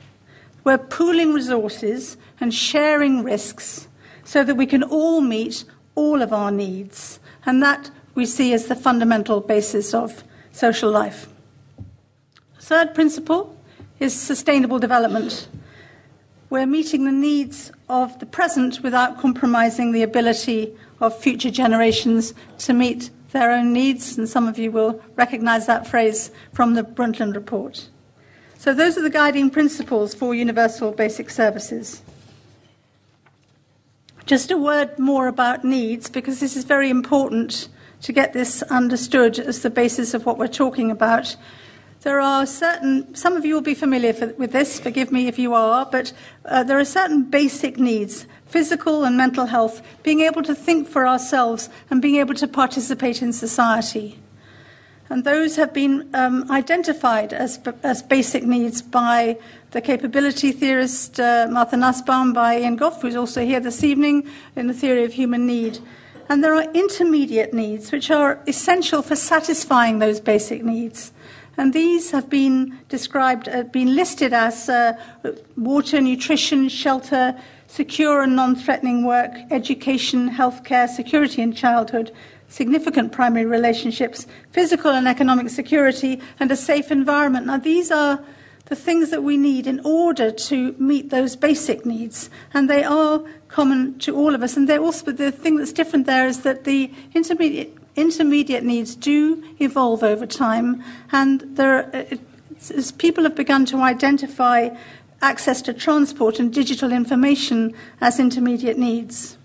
[0.66, 3.88] We're pooling resources and sharing risks
[4.26, 5.64] so that we can all meet
[5.96, 7.20] all of our needs.
[7.46, 11.28] And that we see as the fundamental basis of social life.
[12.60, 13.58] Third principle
[14.00, 15.48] is sustainable development.
[16.54, 22.74] We're meeting the needs of the present without compromising the ability of future generations to
[22.74, 27.34] meet their own needs, and some of you will recognize that phrase from the Brundtland
[27.34, 27.90] Report.
[28.60, 32.04] So, those are the guiding principles for universal basic services.
[34.28, 37.68] Just a word more about needs, because this is very important
[38.04, 41.36] to get this understood as the basis of what we're talking about.
[42.04, 45.40] There are certain, some of you will be familiar for, with this, forgive me if
[45.40, 46.12] you are, but
[46.44, 51.08] uh, there are certain basic needs physical and mental health, being able to think for
[51.08, 54.20] ourselves, and being able to participate in society.
[55.10, 59.38] And those have been um, identified as, as basic needs by
[59.72, 64.68] the capability theorist uh, Martha Nussbaum, by Ian Gough, who's also here this evening in
[64.68, 65.80] the theory of human need.
[66.28, 71.13] And there are intermediate needs which are essential for satisfying those basic needs.
[71.56, 74.94] And these have been described, uh, been listed as uh,
[75.56, 82.12] water, nutrition, shelter, secure and non threatening work, education, healthcare, security in childhood,
[82.48, 87.46] significant primary relationships, physical and economic security, and a safe environment.
[87.46, 88.24] Now, these are
[88.66, 93.24] the things that we need in order to meet those basic needs, and they are
[93.48, 94.58] common to all of us.
[94.58, 99.44] And they're also the thing that's different there is that the intermediate intermediate needs do
[99.60, 102.16] evolve over time, and there, uh,
[102.76, 104.70] as people have begun to identify
[105.22, 109.38] access to transport and digital information as intermediate needs.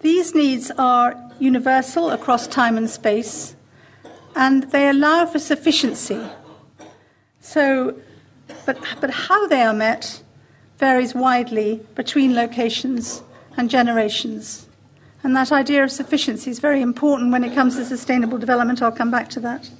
[0.00, 3.54] These needs are universal across time and space,
[4.34, 6.20] and they allow for sufficiency.
[7.40, 8.00] So,
[8.64, 10.22] but, but how they are met
[10.78, 13.22] varies widely between locations
[13.56, 14.66] and generations.
[15.22, 18.80] And that idea of sufficiency is very important when it comes to sustainable development.
[18.80, 19.70] I'll come back to that.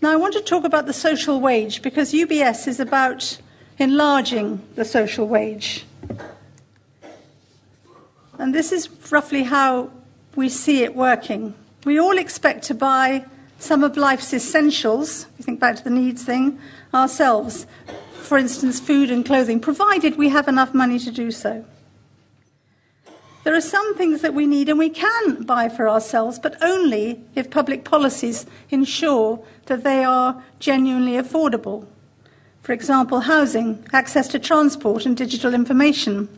[0.00, 3.38] Now, I want to talk about the social wage because UBS is about
[3.78, 5.84] enlarging the social wage.
[8.38, 9.90] And this is roughly how
[10.34, 11.54] we see it working.
[11.84, 13.26] We all expect to buy
[13.58, 16.58] some of life's essentials, if you think back to the needs thing,
[16.92, 17.66] ourselves.
[18.14, 21.64] For instance, food and clothing, provided we have enough money to do so.
[23.44, 27.20] There are some things that we need and we can buy for ourselves, but only
[27.34, 31.86] if public policies ensure that they are genuinely affordable.
[32.62, 36.28] For example, housing, access to transport, and digital information.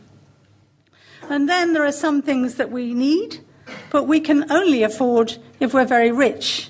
[1.29, 3.45] And then there are some things that we need
[3.89, 6.69] but we can only afford if we're very rich.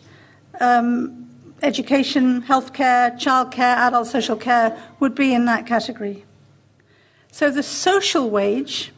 [0.60, 1.28] Um,
[1.62, 6.26] education, healthcare, childcare, adult social care would be in that category.
[7.32, 8.92] So the social wage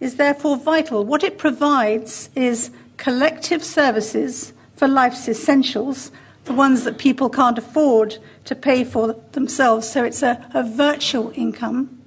[0.00, 1.04] is therefore vital.
[1.04, 6.12] What it provides is collective services for life's essentials,
[6.44, 9.88] the ones that people can't afford to pay for themselves.
[9.88, 12.00] So it's a, a virtual income.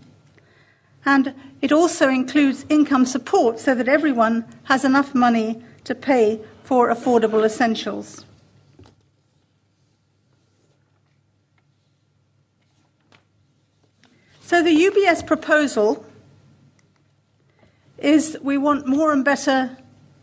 [1.06, 6.90] And it also includes income support so that everyone has enough money to pay for
[6.90, 8.26] affordable essentials.
[14.42, 16.06] So the UBS proposal
[18.02, 19.78] is we want more and better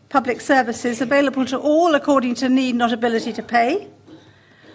[0.08, 3.88] public services available to all according to need, not ability to pay.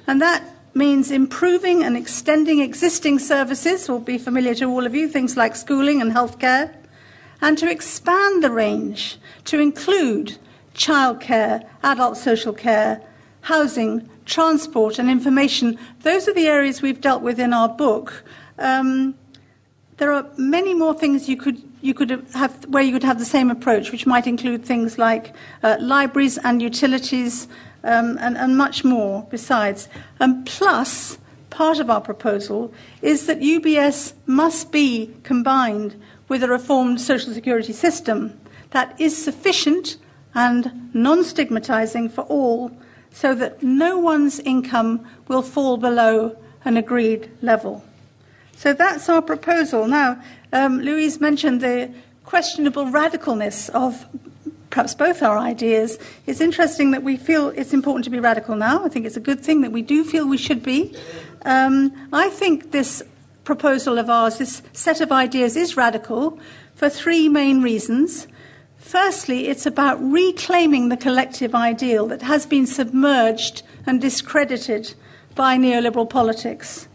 [0.08, 5.08] And that means improving and extending existing services, will be familiar to all of you,
[5.08, 6.74] things like schooling and healthcare,
[7.42, 10.38] and to expand the range to include
[10.74, 13.02] childcare, adult social care,
[13.42, 15.78] housing, transport, and information.
[16.02, 18.24] Those are the areas we've dealt with in our book.
[18.58, 19.16] Um,
[19.98, 23.26] there are many more things you could you could have where you could have the
[23.26, 27.50] same approach, which might include things like uh, libraries and utilities,
[27.84, 29.90] um, and, and, much more besides.
[30.18, 31.18] And plus,
[31.50, 37.74] part of our proposal is that UBS must be combined with a reformed social security
[37.74, 39.98] system that is sufficient
[40.34, 42.72] and non stigmatizing for all
[43.12, 47.84] so that no one's income will fall below an agreed level.
[48.56, 49.88] So that's our proposal.
[49.88, 51.92] Now, um, Louise mentioned the
[52.24, 54.06] questionable radicalness of
[54.70, 56.00] perhaps both our ideas.
[56.26, 58.84] It's interesting that we feel it's important to be radical now.
[58.84, 60.96] I think it's a good thing that we do feel we should be.
[61.46, 63.04] Um, I think this
[63.44, 66.40] proposal of ours, this set of ideas, is radical
[66.76, 68.28] for three main reasons.
[68.78, 74.94] Firstly, it's about reclaiming the collective ideal that has been submerged and discredited
[75.36, 76.88] by neoliberal politics.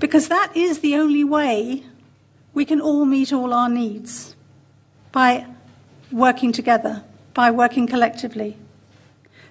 [0.00, 1.84] Because that is the only way
[2.52, 4.36] we can all meet all our needs
[5.12, 5.46] by
[6.12, 8.56] working together, by working collectively.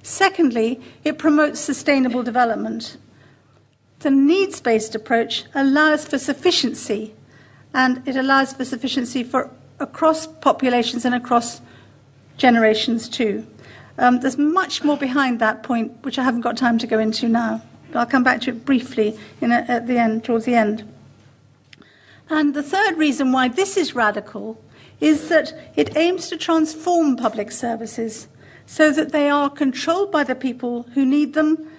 [0.03, 2.97] Secondly, it promotes sustainable development.
[3.99, 7.15] The needs based approach allows for sufficiency,
[7.73, 11.61] and it allows for sufficiency for across populations and across
[12.37, 13.47] generations too.
[13.97, 17.27] Um, there's much more behind that point, which I haven't got time to go into
[17.27, 17.61] now.
[17.91, 20.91] But I'll come back to it briefly a, at the end, towards the end.
[22.29, 24.61] And the third reason why this is radical
[24.99, 28.27] is that it aims to transform public services
[28.65, 31.69] so that they are controlled by the people who need them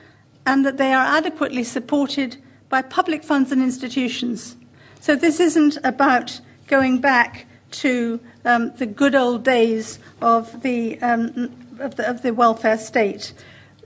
[0.45, 2.37] and that they are adequately supported
[2.69, 4.57] by public funds and institutions.
[5.01, 11.51] So this isn't about going back to um, the good old days of the, um,
[11.81, 13.33] of the, of the welfare state.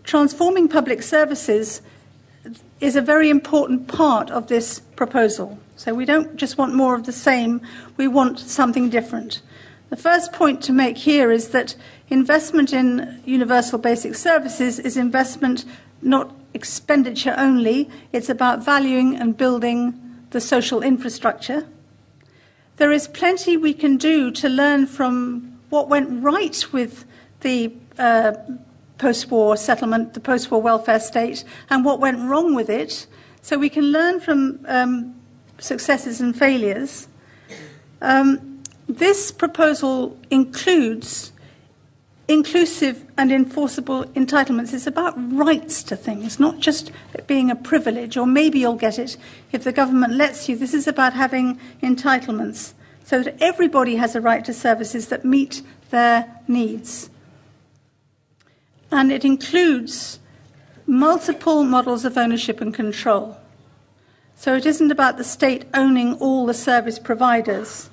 [0.05, 1.83] Transforming public services
[2.81, 5.59] is a very important part of this proposal.
[5.77, 7.61] So we don't just want more of the same,
[7.97, 9.43] we want something different.
[9.91, 11.75] The first point to make here is that
[12.09, 15.65] investment in universal basic services is investment,
[16.01, 17.91] not expenditure only.
[18.13, 19.99] It's about valuing and building
[20.31, 21.67] the social infrastructure.
[22.77, 27.05] There is plenty we can do to learn from what went right with
[27.41, 28.33] the uh,
[29.01, 33.07] post war settlement, the post war welfare state, and what went wrong with it.
[33.41, 35.15] So we can learn from um,
[35.59, 37.09] successes and failures.
[38.03, 41.33] Um, this proposal includes
[42.29, 44.73] inclusive and enforceable entitlements.
[44.73, 46.93] It's about rights to things, not just
[47.27, 49.17] being a privilege, or maybe you'll get it
[49.51, 50.57] if the government lets you.
[50.57, 52.75] This is about having entitlements
[53.05, 57.10] so that everybody has a right to services that meet their needs.
[58.93, 60.19] And it includes
[60.87, 63.37] multiple models of ownership and control.
[64.35, 67.91] So it isn't about the state owning all the service providers.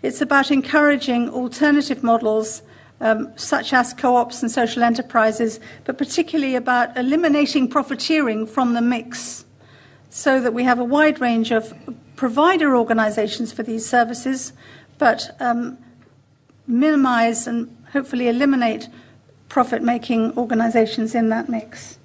[0.00, 2.62] It's about encouraging alternative models
[3.00, 8.80] um, such as co ops and social enterprises, but particularly about eliminating profiteering from the
[8.80, 9.44] mix
[10.10, 11.74] so that we have a wide range of
[12.16, 14.52] provider organizations for these services,
[14.98, 15.78] but um,
[16.66, 18.88] minimize and hopefully eliminate
[19.48, 21.98] profit making organizations in that mix.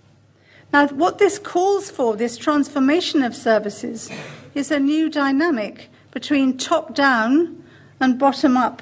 [0.71, 4.09] Now, what this calls for, this transformation of services,
[4.55, 7.63] is a new dynamic between top down
[7.99, 8.81] and bottom up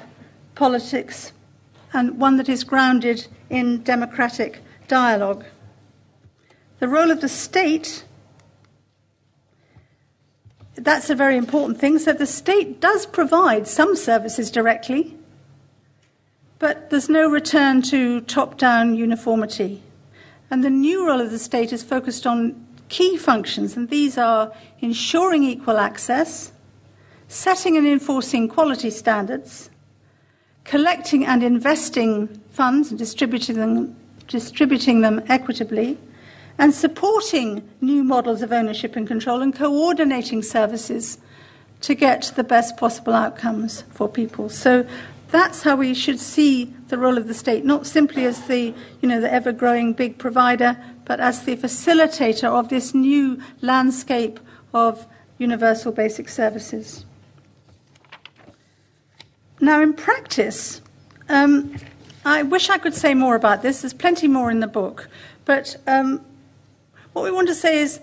[0.54, 1.32] politics,
[1.92, 5.44] and one that is grounded in democratic dialogue.
[6.78, 8.04] The role of the state,
[10.74, 11.98] that's a very important thing.
[11.98, 15.16] So the state does provide some services directly,
[16.62, 19.82] but there's no return to top down uniformity.
[20.48, 22.54] And the new role of the state is focused on
[22.88, 26.52] key functions, and these are ensuring equal access,
[27.26, 29.70] setting and enforcing quality standards,
[30.62, 33.96] collecting and investing funds and distributing them,
[34.28, 35.98] distributing them equitably,
[36.58, 41.18] and supporting new models of ownership and control and coordinating services
[41.80, 44.48] to get the best possible outcomes for people.
[44.48, 44.86] So
[45.32, 49.08] that's how we should see the role of the state, not simply as the, you
[49.08, 50.76] know, the ever-growing big provider,
[51.06, 54.38] but as the facilitator of this new landscape
[54.72, 55.06] of
[55.38, 57.06] universal basic services.
[59.58, 60.82] Now, in practice,
[61.28, 61.76] um,
[62.24, 63.82] I wish I could say more about this.
[63.82, 65.08] There's plenty more in the book.
[65.44, 66.24] But um,
[67.14, 68.00] what we want to say is,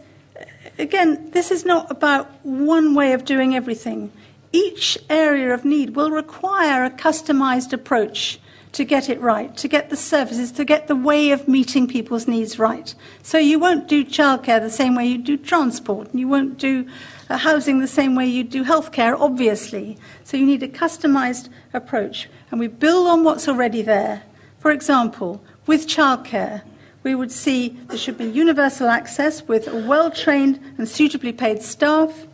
[0.77, 4.11] again, this is not about one way of doing everything
[4.51, 8.39] each area of need will require a customized approach
[8.71, 12.27] to get it right, to get the services, to get the way of meeting people's
[12.27, 12.93] needs right.
[13.23, 16.87] So you won't do childcare the same way you do transport, and you won't do
[17.29, 19.97] uh, housing the same way you do healthcare, obviously.
[20.23, 24.23] So you need a customized approach, and we build on what's already there.
[24.59, 26.61] For example, with childcare,
[27.01, 32.27] we would see there should be universal access with well trained and suitably paid staff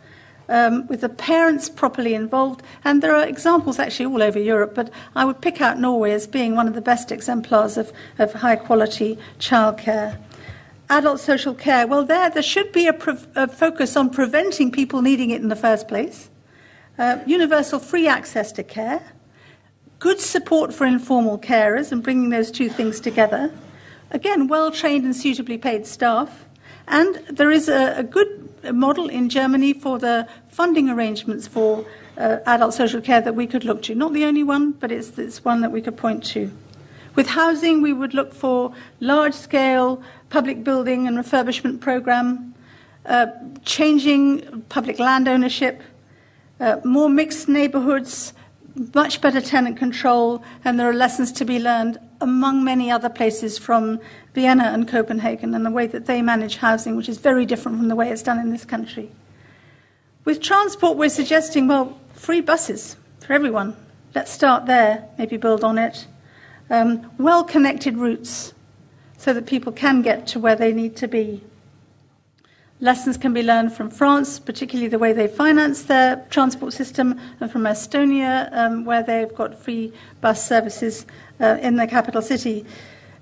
[0.48, 2.62] um, with the parents properly involved.
[2.84, 6.26] And there are examples actually all over Europe, but I would pick out Norway as
[6.26, 10.18] being one of the best exemplars of, of high quality childcare.
[10.88, 15.02] adult social care, well, there, there should be a, pre- a focus on preventing people
[15.02, 16.30] needing it in the first place,
[16.98, 19.02] uh, universal free access to care,
[19.98, 23.52] good support for informal carers and bringing those two things together,
[24.10, 26.44] again, well trained and suitably paid staff,
[26.86, 31.84] and there is a, a good model in Germany for the funding arrangements for
[32.18, 33.94] uh, adult social care that we could look to.
[33.94, 36.50] Not the only one, but it's, it's one that we could point to.
[37.14, 42.54] With housing, we would look for large scale public building and refurbishment program,
[43.06, 43.26] uh,
[43.64, 45.82] changing public land ownership,
[46.60, 48.32] uh, more mixed neighborhoods,
[48.94, 53.58] much better tenant control, and there are lessons to be learned among many other places
[53.58, 54.00] from
[54.36, 57.88] Vienna and Copenhagen and the way that they manage housing, which is very different from
[57.88, 59.10] the way it's done in this country.
[60.26, 63.74] With transport, we're suggesting, well, free buses for everyone.
[64.14, 66.06] Let's start there, maybe build on it
[66.70, 68.52] um, well connected routes
[69.16, 71.42] so that people can get to where they need to be.
[72.78, 77.50] Lessons can be learned from France, particularly the way they finance their transport system, and
[77.50, 81.06] from Estonia, um, where they've got free bus services
[81.40, 82.66] uh, in their capital city.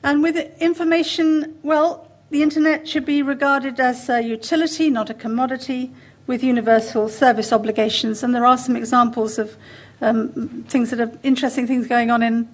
[0.04, 5.92] And with information, well, the internet should be regarded as a utility, not a commodity,
[6.26, 8.22] with universal service obligations.
[8.22, 9.56] And there are some examples of
[10.00, 12.48] um, things that are interesting things going on in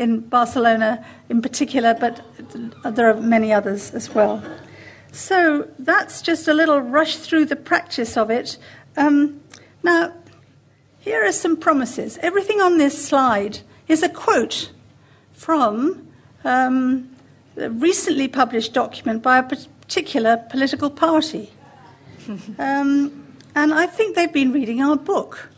[0.00, 2.22] in Barcelona in particular, but
[2.84, 4.42] there are many others as well.
[5.12, 8.56] So that's just a little rush through the practice of it.
[8.96, 9.40] Um,
[9.82, 10.14] now,
[11.00, 12.18] here are some promises.
[12.22, 14.70] Everything on this slide is a quote
[15.32, 16.09] from
[16.44, 17.08] um,
[17.56, 21.50] a recently published document by a particular political party.
[22.58, 23.26] Um,
[23.56, 25.50] and I think they've been reading our book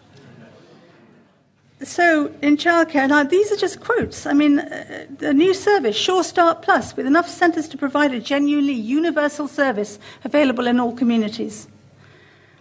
[1.85, 4.27] so in childcare, now these are just quotes.
[4.27, 8.21] I mean, uh, a new service, Sure Start Plus, with enough centres to provide a
[8.21, 11.69] genuinely universal service available in all communities.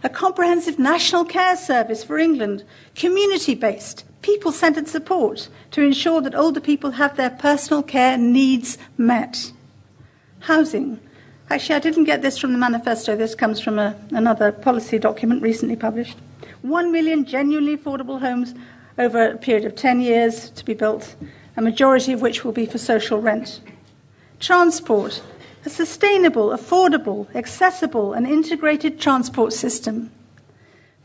[0.03, 2.63] A comprehensive national care service for England,
[2.95, 8.77] community based, people centred support to ensure that older people have their personal care needs
[8.97, 9.51] met.
[10.39, 10.99] Housing.
[11.49, 15.41] Actually, I didn't get this from the manifesto, this comes from a, another policy document
[15.41, 16.17] recently published.
[16.61, 18.55] One million genuinely affordable homes
[18.97, 21.15] over a period of 10 years to be built,
[21.57, 23.61] a majority of which will be for social rent.
[24.39, 25.21] Transport,
[25.65, 30.11] a sustainable, affordable, accessible, and integrated transport system,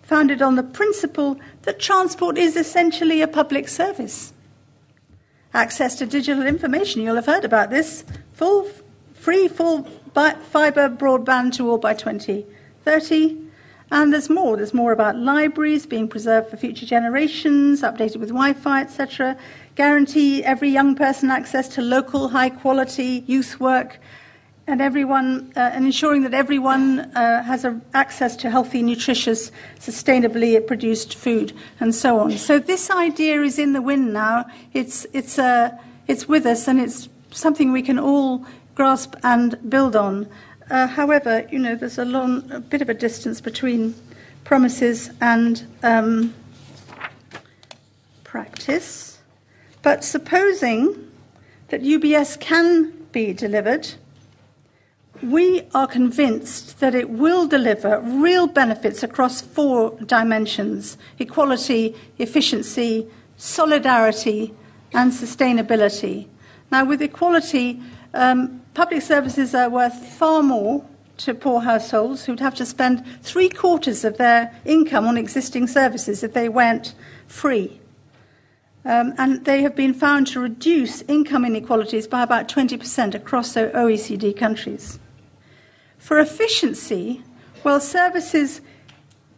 [0.02, 4.32] founded on the principle that transport is essentially a public service.
[5.52, 8.04] Access to digital information, you'll have heard about this.
[8.34, 8.68] Full,
[9.14, 9.82] free, full
[10.14, 13.46] fibre broadband to all by 2030
[13.90, 14.56] and there's more.
[14.56, 19.36] There's more about libraries being preserved for future generations, updated with Wi Fi, etc.
[19.76, 23.98] Guarantee every young person access to local, high quality youth work,
[24.66, 30.64] and, everyone, uh, and ensuring that everyone uh, has a, access to healthy, nutritious, sustainably
[30.66, 32.32] produced food, and so on.
[32.32, 34.46] So, this idea is in the wind now.
[34.72, 35.70] It's, it's, uh,
[36.08, 38.44] it's with us, and it's something we can all
[38.74, 40.28] grasp and build on.
[40.68, 43.94] Uh, however, you know, there's a long, a bit of a distance between
[44.42, 46.34] promises and um,
[48.24, 49.18] practice.
[49.82, 51.10] But supposing
[51.68, 53.94] that UBS can be delivered,
[55.22, 63.06] we are convinced that it will deliver real benefits across four dimensions equality, efficiency,
[63.36, 64.54] solidarity,
[64.92, 66.26] and sustainability.
[66.70, 67.80] Now, with equality,
[68.14, 70.84] um, public services are worth far more
[71.18, 76.22] to poor households who'd have to spend three quarters of their income on existing services
[76.22, 76.94] if they went
[77.26, 77.80] free.
[78.84, 83.70] Um, and they have been found to reduce income inequalities by about 20% across the
[83.74, 85.00] OECD countries.
[86.06, 87.24] For efficiency,
[87.64, 88.60] well, services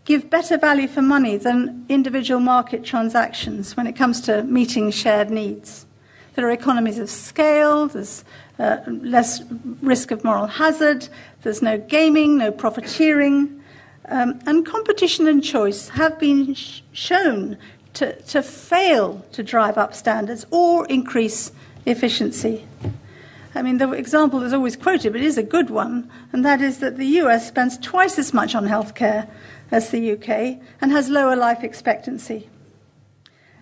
[0.05, 5.31] give better value for money than individual market transactions when it comes to meeting shared
[5.31, 5.87] needs.
[6.35, 8.23] There are economies of scale, there's
[8.59, 9.41] uh, less
[9.81, 11.09] risk of moral hazard,
[11.41, 13.65] there's no gaming, no profiteering,
[14.11, 17.57] um, and competition and choice have been sh- shown
[17.95, 21.51] to, to fail to drive up standards or increase
[21.87, 22.67] efficiency.
[23.55, 26.61] I mean, the example is always quoted, but it is a good one, and that
[26.61, 29.29] is that the US spends twice as much on healthcare
[29.71, 32.49] as the UK and has lower life expectancy.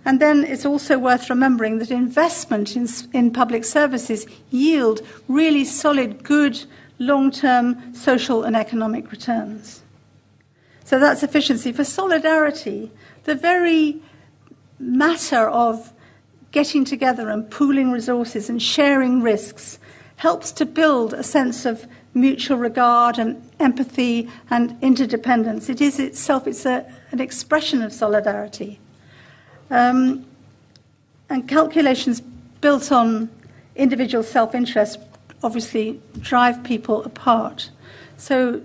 [0.05, 6.23] And then it's also worth remembering that investment in, in public services yield really solid,
[6.23, 6.65] good,
[6.99, 9.83] long-term social and economic returns.
[10.85, 11.73] So that's efficiency.
[11.73, 12.93] For solidarity,
[13.25, 14.01] the very
[14.79, 15.93] matter of
[16.57, 19.79] getting together and pooling resources and sharing risks
[20.17, 25.69] helps to build a sense of mutual regard and empathy and interdependence.
[25.69, 28.81] It is itself, it's a, an expression of solidarity.
[29.69, 30.25] Um,
[31.29, 32.23] and calculations
[32.63, 33.29] built on
[33.75, 34.99] individual self interest
[35.43, 37.69] obviously drive people apart.
[38.17, 38.63] So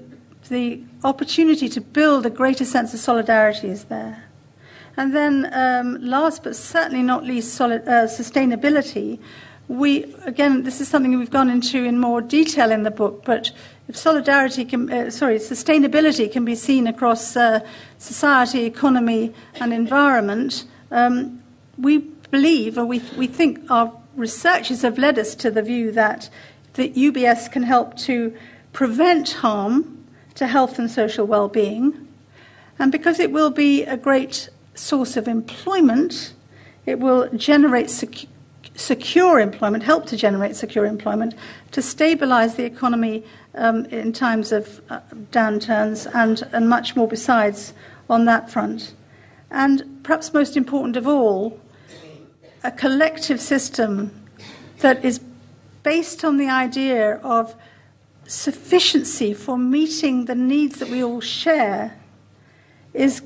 [0.47, 4.30] the opportunity to build a greater sense of solidarity is there.
[4.97, 9.19] And then, um, last but certainly not least, solid, uh, sustainability.
[9.67, 13.23] We again, this is something we've gone into in more detail in the book.
[13.23, 13.51] But
[13.87, 17.61] if solidarity can, uh, sorry, sustainability can be seen across uh,
[17.97, 21.41] society, economy, and environment, um,
[21.77, 21.99] we
[22.31, 26.29] believe, or we we think, our researchers have led us to the view that
[26.73, 28.35] that UBS can help to
[28.73, 32.07] prevent harm to health and social well-being,
[32.77, 36.33] and because it will be a great source of employment.
[36.85, 38.27] It will generate sec-
[38.75, 41.35] secure employment, help to generate secure employment,
[41.71, 43.23] to stabilize the economy
[43.55, 45.01] um, in times of uh,
[45.31, 47.73] downturns, and, and much more besides
[48.09, 48.93] on that front.
[49.49, 51.59] And perhaps most important of all,
[52.63, 54.11] a collective system
[54.79, 55.19] that is
[55.83, 57.55] based on the idea of
[58.27, 61.97] sufficiency for meeting the needs that we all share
[62.93, 63.21] is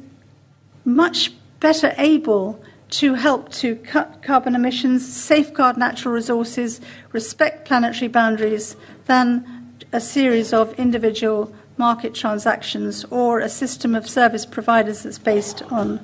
[0.83, 6.79] much better able to help to cut carbon emissions, safeguard natural resources,
[7.11, 8.75] respect planetary boundaries
[9.05, 15.61] than a series of individual market transactions or a system of service providers that's based
[15.63, 15.99] on,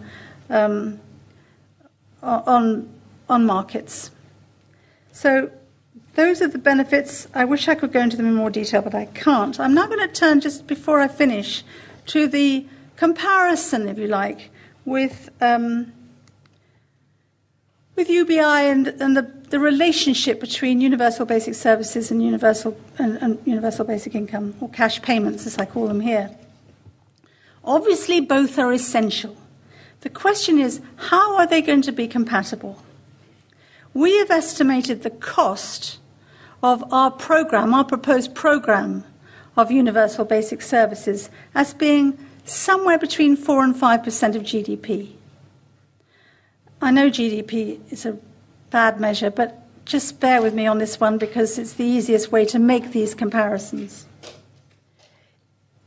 [0.50, 1.00] um,
[2.22, 2.90] on,
[3.30, 4.12] on markets.
[5.12, 5.52] So,
[6.16, 7.28] those are the benefits.
[7.34, 9.58] I wish I could go into them in more detail, but I can't.
[9.60, 11.64] I'm now going to turn, just before I finish,
[12.08, 12.66] to the
[12.98, 14.52] comparison, if you like,
[14.92, 15.94] with um,
[17.96, 23.40] with UBI and, and the, the relationship between universal basic services and universal and, and
[23.46, 26.32] universal basic income, or cash payments, as I call them here.
[27.64, 29.38] Obviously, both are essential.
[30.02, 32.82] The question is, how are they going to be compatible?
[33.94, 36.00] We have estimated the cost
[36.64, 39.04] of our program, our proposed program
[39.58, 45.14] of universal basic services, as being somewhere between 4 and 5% of GDP.
[46.82, 48.18] I know GDP is a
[48.72, 52.46] bad measure, but just bear with me on this one because it's the easiest way
[52.46, 54.06] to make these comparisons.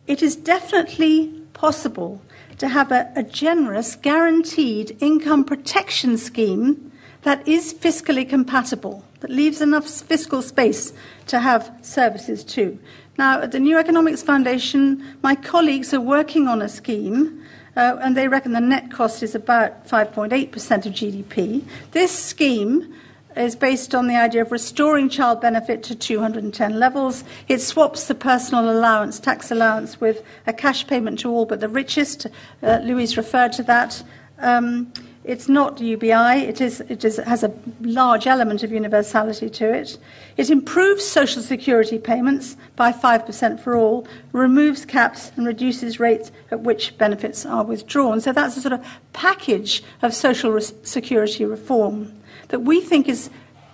[0.06, 2.20] It is definitely possible
[2.58, 6.92] to have a, a generous, guaranteed income protection scheme
[7.22, 10.92] that is fiscally compatible, that leaves enough fiscal space
[11.26, 12.78] to have services too.
[13.16, 17.44] Now, at the New Economics Foundation, my colleagues are working on a scheme,
[17.76, 21.64] uh, and they reckon the net cost is about 5.8% of GDP.
[21.92, 22.92] This scheme
[23.36, 27.24] is based on the idea of restoring child benefit to 210 levels.
[27.48, 31.68] It swaps the personal allowance, tax allowance, with a cash payment to all but the
[31.68, 32.26] richest.
[32.62, 34.02] Uh, Louise referred to that.
[34.38, 34.92] Um,
[35.24, 36.44] it's not UBI.
[36.46, 39.96] It, is, it, is, has a large element of universality to it.
[40.36, 46.60] It improves social security payments by 5% for all, removes caps, and reduces rates at
[46.60, 48.20] which benefits are withdrawn.
[48.20, 53.30] So that's a sort of package of social security reform that we think is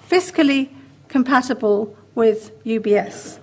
[0.08, 0.70] fiscally
[1.08, 3.40] compatible with UBS.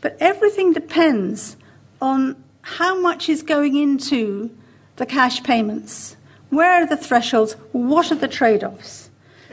[0.00, 1.56] But everything depends
[2.00, 4.56] on how much is going into
[4.96, 6.16] the cash payments
[6.50, 7.54] where are the thresholds?
[7.72, 9.10] What are the trade offs?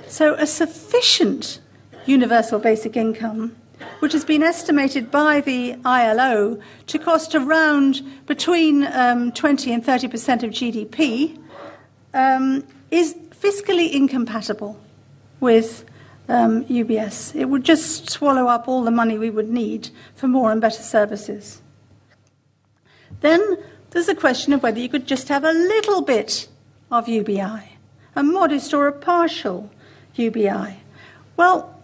[0.08, 1.60] So, a sufficient
[2.06, 3.56] universal basic income,
[4.00, 10.44] which has been estimated by the ILO to cost around between um, 20 and 30%
[10.44, 11.40] of GDP,
[12.14, 14.80] um, is fiscally incompatible
[15.40, 15.86] with
[16.30, 17.36] um, UBS.
[17.36, 20.82] It would just swallow up all the money we would need for more and better
[20.82, 21.62] services.
[23.22, 23.58] Then
[23.92, 26.48] there's a question of whether you could just have a little bit
[26.98, 27.78] of UBI,
[28.16, 29.70] a modest or a partial
[30.16, 30.78] UBI?
[31.38, 31.78] Well,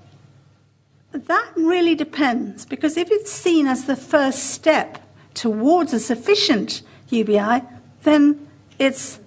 [1.11, 4.99] that really depends because if it's seen as the first step
[5.33, 7.63] towards a sufficient UBI,
[8.03, 8.47] then
[8.79, 9.19] it's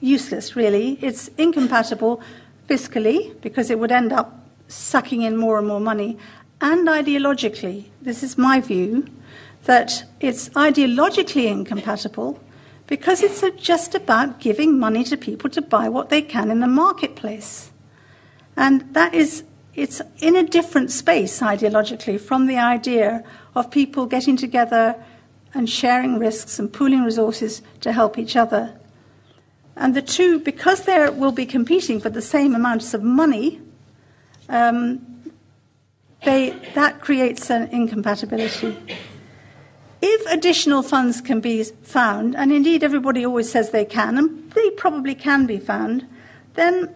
[0.00, 0.98] useless, really.
[1.00, 2.22] It's incompatible
[2.68, 6.16] fiscally because it would end up sucking in more and more money,
[6.60, 7.86] and ideologically.
[8.00, 9.06] This is my view
[9.64, 12.38] that it's ideologically incompatible
[12.90, 16.66] because it's just about giving money to people to buy what they can in the
[16.66, 17.70] marketplace.
[18.56, 19.44] And that is,
[19.76, 23.22] it's in a different space ideologically from the idea
[23.54, 24.96] of people getting together
[25.54, 28.76] and sharing risks and pooling resources to help each other.
[29.76, 33.60] And the two, because they will be competing for the same amounts of money,
[34.48, 35.32] um,
[36.24, 38.76] they, that creates an incompatibility.
[40.02, 44.70] If additional funds can be found, and indeed everybody always says they can, and they
[44.70, 46.06] probably can be found,
[46.54, 46.94] then,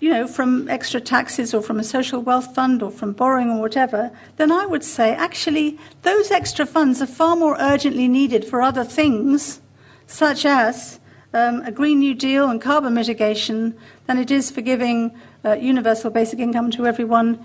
[0.00, 3.60] you know, from extra taxes or from a social wealth fund or from borrowing or
[3.60, 8.60] whatever, then I would say actually those extra funds are far more urgently needed for
[8.60, 9.60] other things,
[10.06, 11.00] such as
[11.32, 15.12] um, a Green New Deal and carbon mitigation, than it is for giving
[15.44, 17.38] uh, universal basic income to everyone,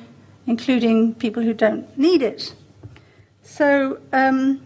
[0.48, 2.54] including people who don't need it.
[3.44, 4.65] So, um,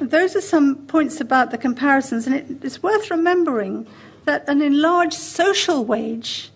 [0.00, 3.86] those are some points about the comparisons, and it, it's worth remembering
[4.24, 6.50] that an enlarged social wage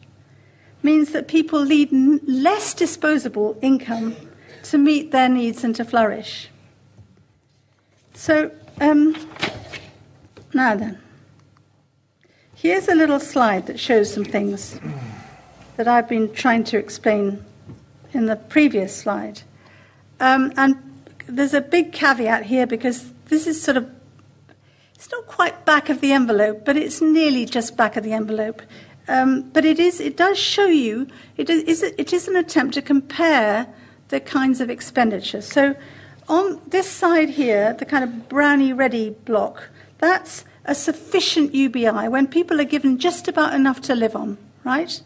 [0.82, 1.90] means that people need
[2.26, 4.16] less disposable income
[4.64, 6.48] to meet their needs and to flourish.
[8.14, 9.16] So, um,
[10.52, 10.98] now then,
[12.54, 14.78] here's a little slide that shows some things
[15.76, 17.44] that I've been trying to explain
[18.12, 19.42] in the previous slide.
[20.18, 20.76] Um, and
[21.26, 23.88] there's a big caveat here because this is sort of,
[24.94, 28.60] it's not quite back of the envelope, but it's nearly just back of the envelope.
[29.08, 31.06] Um, but it is, it does show you,
[31.36, 33.66] it is, it is an attempt to compare
[34.08, 35.40] the kinds of expenditure.
[35.40, 35.74] So
[36.28, 42.26] on this side here, the kind of brownie ready block, that's a sufficient UBI when
[42.26, 45.00] people are given just about enough to live on, right?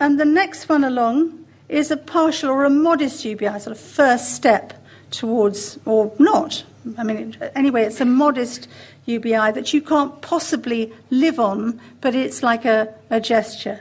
[0.00, 4.34] And the next one along is a partial or a modest UBI, sort of first
[4.34, 6.64] step towards, or not.
[6.98, 8.68] I mean, anyway, it's a modest
[9.06, 13.80] UBI that you can't possibly live on, but it's like a, a gesture.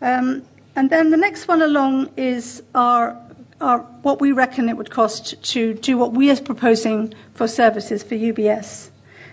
[0.00, 0.42] Um,
[0.74, 3.16] and then the next one along is our,
[3.60, 8.02] our, what we reckon it would cost to do what we are proposing for services
[8.02, 8.90] for UBS.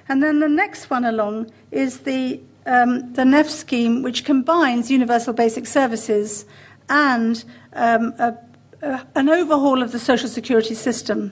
[0.07, 5.33] And then the next one along is the, um, the NEF scheme, which combines universal
[5.33, 6.45] basic services
[6.89, 8.37] and um, a
[8.81, 11.31] uh, an overhaul of the social security system.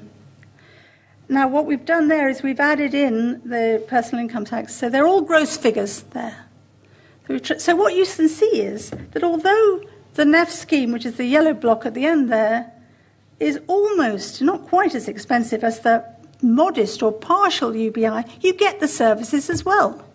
[1.29, 4.73] Now, what we've done there is we've added in the personal income tax.
[4.73, 6.45] So they're all gross figures there.
[7.57, 9.81] So, what you can see is that although
[10.13, 12.71] the NEF scheme, which is the yellow block at the end there,
[13.39, 16.05] is almost not quite as expensive as the
[16.41, 20.05] modest or partial UBI, you get the services as well.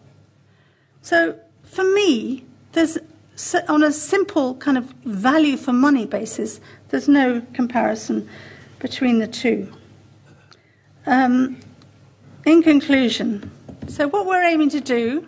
[1.03, 2.97] So, for me, there's
[3.69, 8.29] on a simple kind of value for money basis, there's no comparison
[8.79, 9.73] between the two.
[11.05, 11.59] Um,
[12.47, 13.51] in conclusion,
[13.89, 15.27] so what we're aiming to do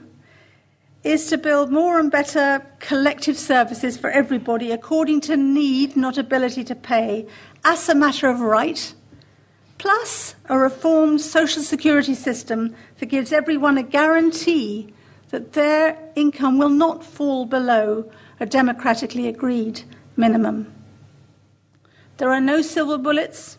[1.03, 6.62] is to build more and better collective services for everybody according to need, not ability
[6.64, 7.27] to pay,
[7.64, 8.95] as a matter of right,
[9.79, 14.95] plus a reformed social security system that gives everyone a guarantee
[15.31, 19.83] that their income will not fall below a democratically agreed
[20.16, 20.72] minimum.
[22.18, 23.59] There are no silver bullets.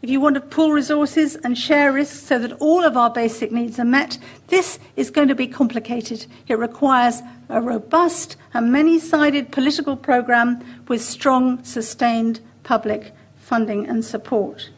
[0.00, 3.50] If you want to pool resources and share risks so that all of our basic
[3.50, 6.26] needs are met, this is going to be complicated.
[6.46, 14.04] It requires a robust and many sided political programme with strong, sustained public funding and
[14.04, 14.70] support.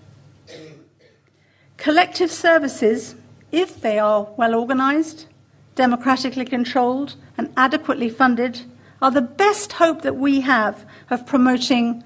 [1.76, 3.14] Collective services,
[3.52, 5.26] if they are well organised,
[5.74, 8.62] democratically controlled, and adequately funded,
[9.02, 12.04] are the best hope that we have of promoting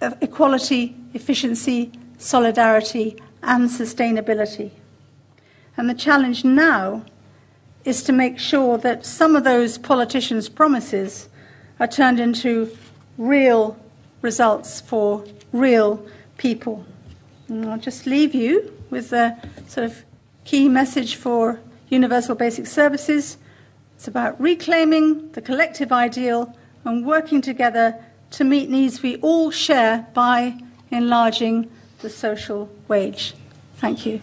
[0.00, 4.70] uh, equality, efficiency, solidarity, and sustainability.
[5.76, 7.04] And the challenge now
[7.84, 11.28] is to make sure that some of those politicians' promises
[11.78, 12.76] are turned into
[13.18, 13.76] real
[14.22, 16.04] results for real
[16.38, 16.86] people.
[17.48, 19.36] And I'll just leave you with the
[19.68, 20.04] sort of
[20.44, 23.36] key message for universal basic services.
[23.96, 28.02] It's about reclaiming the collective ideal and working together
[28.32, 30.58] to meet needs we all share by
[30.90, 31.70] enlarging
[32.04, 33.34] the social wage.
[33.78, 34.20] Thank you.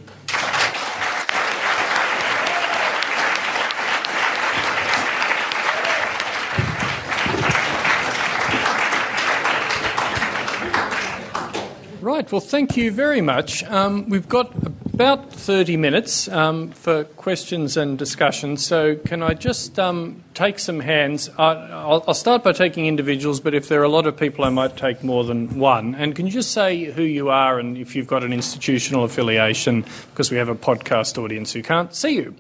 [12.22, 13.64] Right, well, thank you very much.
[13.64, 14.56] Um, we've got
[14.94, 18.58] about 30 minutes um, for questions and discussion.
[18.58, 21.32] So, can I just um, take some hands?
[21.40, 24.50] I'll, I'll, start by taking individuals, but if there are a lot of people, I
[24.50, 25.96] might take more than one.
[25.96, 29.84] And can you just say who you are and if you've got an institutional affiliation,
[30.12, 32.36] because we have a podcast audience who can't see you.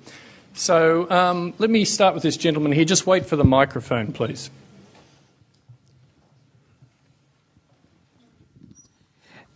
[0.53, 2.85] So, um, let me start with this gentleman here.
[2.85, 4.51] Just wait for the microphone, please.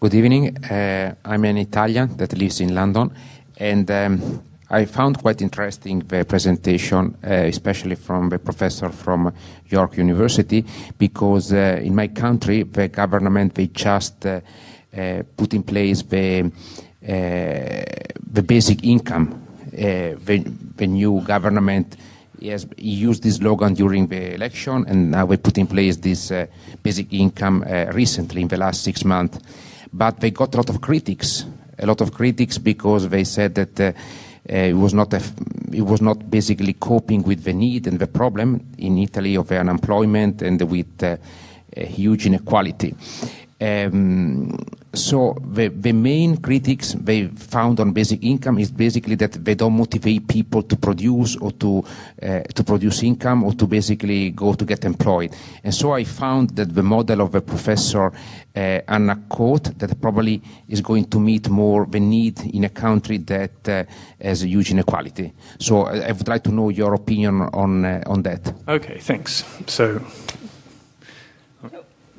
[0.06, 0.64] Good evening.
[0.64, 3.10] Uh, I'm an Italian that lives in London,
[3.58, 9.34] and um, I found quite interesting the presentation, uh, especially from the professor from
[9.68, 10.64] York University,
[11.00, 14.42] because uh, in my country the government they just uh,
[14.96, 16.52] uh, put in place the,
[17.02, 19.42] the basic income.
[19.72, 20.44] the,
[20.78, 21.98] the new government
[22.40, 26.46] he used this slogan during the election, and now we put in place this uh,
[26.84, 29.40] basic income uh, recently in the last six months.
[29.96, 31.46] But they got a lot of critics,
[31.80, 33.94] a lot of critics because they said that uh,
[34.46, 38.98] it was not it was not basically coping with the need and the problem in
[38.98, 41.16] Italy of unemployment and with uh,
[41.78, 42.94] huge inequality.
[43.62, 44.58] Um,
[44.94, 49.78] so the, the main critics they found on basic income is basically that they don't
[49.78, 51.84] motivate people to produce or to
[52.22, 55.34] uh, to produce income or to basically go to get employed.
[55.64, 58.12] And so I found that the model of the professor
[58.56, 63.18] uh, Anna Coote that probably is going to meet more the need in a country
[63.18, 63.84] that uh,
[64.22, 65.34] has a huge inequality.
[65.60, 68.54] So I, I, would like to know your opinion on uh, on that.
[68.68, 69.44] Okay, thanks.
[69.68, 70.02] So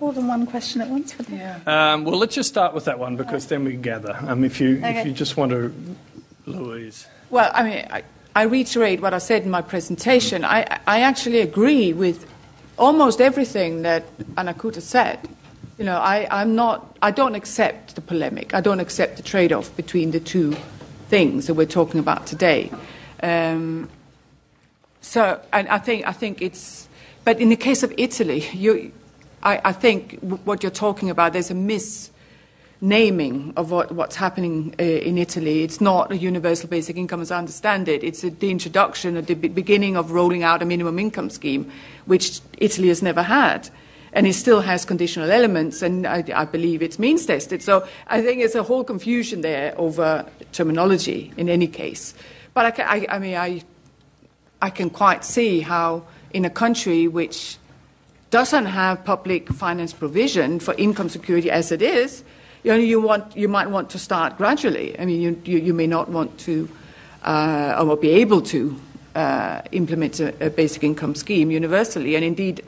[0.01, 1.15] more than one question at once?
[1.29, 1.59] Yeah.
[1.67, 4.17] Um, well, let's just start with that one because then we can gather.
[4.27, 5.01] Um, if you okay.
[5.01, 5.75] if you just want to,
[6.47, 7.07] Louise.
[7.31, 8.03] Well, I mean, I,
[8.35, 10.45] I reiterate what I said in my presentation.
[10.45, 12.27] I I actually agree with
[12.79, 14.05] almost everything that
[14.37, 15.19] Anna Coote said.
[15.79, 16.97] You know, I, I'm not.
[17.03, 18.55] I don't accept the polemic.
[18.55, 20.57] I don't accept the trade-off between the two
[21.09, 22.71] things that we're talking about today.
[23.23, 23.89] Um,
[25.01, 26.89] so, and I think I think it's.
[27.25, 28.93] But in the case of Italy, you
[29.47, 34.83] I, I think what you're talking about, there's a misnaming of what, what's happening uh,
[34.83, 35.63] in Italy.
[35.63, 38.03] It's not a universal basic income as I understand it.
[38.03, 41.71] It's a, the introduction the beginning of rolling out a minimum income scheme,
[42.07, 43.71] which Italy has never had.
[44.13, 47.63] And it still has conditional elements, and I, I believe it's means tested.
[47.63, 52.15] So I think there's a whole confusion there over terminology in any case.
[52.55, 53.63] But I, I, I mean, I,
[54.61, 57.59] I can quite see how in a country which
[58.31, 62.25] doesn't have public finance provision for income security as it is,
[62.63, 64.99] you, know, you, want, you might want to start gradually.
[64.99, 66.69] I mean, you, you, you may not want to
[67.23, 68.79] uh, or be able to
[69.15, 72.17] uh, implement a, a, basic income scheme universally.
[72.17, 72.65] And indeed,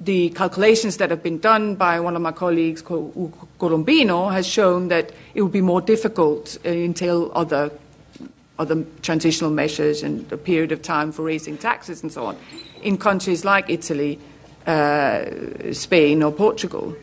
[0.00, 5.12] the calculations that have been done by one of my colleagues, Colombino, has shown that
[5.34, 7.70] it will be more difficult uh, until other
[8.58, 12.34] other transitional measures and a period of time for raising taxes and so on
[12.82, 14.18] in countries like Italy
[14.66, 15.24] uh,
[15.72, 16.96] Spain or Portugal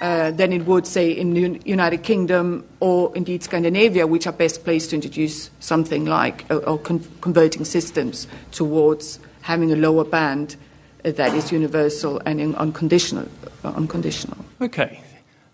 [0.00, 4.64] uh, than it would, say, in the United Kingdom or indeed Scandinavia, which are best
[4.64, 10.56] placed to introduce something like uh, or con- converting systems towards having a lower band
[11.02, 13.28] that is universal and unconditional.
[13.64, 14.38] Uh, unconditional.
[14.60, 15.00] Okay.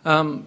[0.05, 0.47] Um,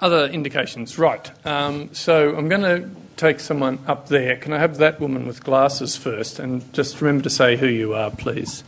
[0.00, 1.30] other indications, right?
[1.46, 4.36] Um, so I'm going to take someone up there.
[4.36, 6.38] Can I have that woman with glasses first?
[6.38, 8.64] And just remember to say who you are, please.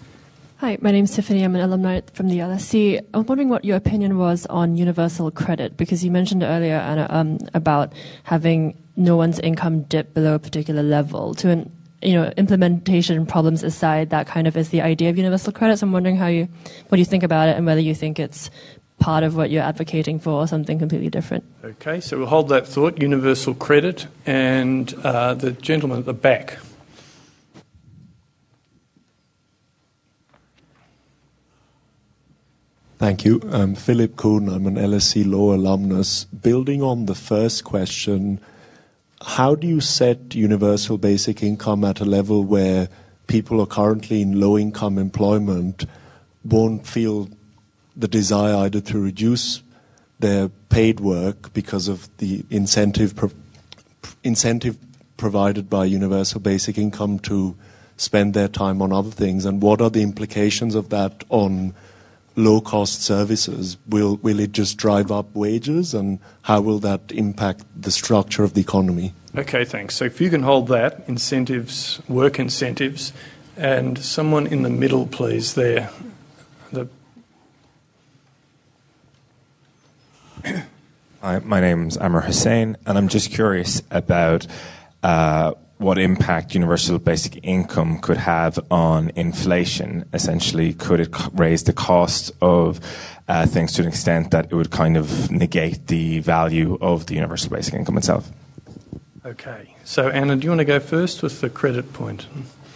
[0.60, 1.42] Hi, my name is Tiffany.
[1.42, 2.98] I'm an alumni from the LSE.
[3.12, 7.06] I was wondering what your opinion was on universal credit because you mentioned earlier, Anna,
[7.10, 7.92] um, about
[8.22, 11.34] having no one's income dip below a particular level.
[11.34, 15.52] To an, you know, implementation problems aside, that kind of is the idea of universal
[15.52, 15.76] credit.
[15.76, 16.48] So I'm wondering how you,
[16.88, 18.48] what you think about it, and whether you think it's
[18.98, 21.44] part of what you're advocating for or something completely different.
[21.64, 22.98] Okay, so we'll hold that thought.
[22.98, 26.56] Universal credit, and uh, the gentleman at the back.
[32.98, 33.42] Thank you.
[33.52, 34.48] I'm Philip Kuhn.
[34.48, 36.24] I'm an LSE Law alumnus.
[36.24, 38.40] Building on the first question,
[39.20, 42.88] how do you set universal basic income at a level where
[43.26, 45.84] people are currently in low income employment
[46.42, 47.28] won't feel
[47.94, 49.62] the desire either to reduce
[50.18, 53.30] their paid work because of the incentive pro-
[54.24, 54.78] incentive
[55.18, 57.54] provided by universal basic income to
[57.98, 61.74] spend their time on other things and what are the implications of that on
[62.36, 67.64] low cost services, will, will it just drive up wages and how will that impact
[67.74, 69.14] the structure of the economy?
[69.34, 69.94] Okay, thanks.
[69.96, 73.12] So if you can hold that, incentives, work incentives,
[73.56, 75.90] and someone in the middle, please, there.
[76.72, 76.88] The
[81.22, 84.46] Hi, my name's Amr Hussein, and I'm just curious about
[85.02, 90.04] uh, what impact universal basic income could have on inflation.
[90.12, 92.80] Essentially, could it raise the cost of
[93.28, 97.14] uh, things to an extent that it would kind of negate the value of the
[97.14, 98.30] universal basic income itself?
[99.24, 99.74] Okay.
[99.84, 102.26] So, Anna, do you want to go first with the credit point?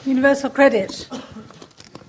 [0.05, 1.09] Universal credit.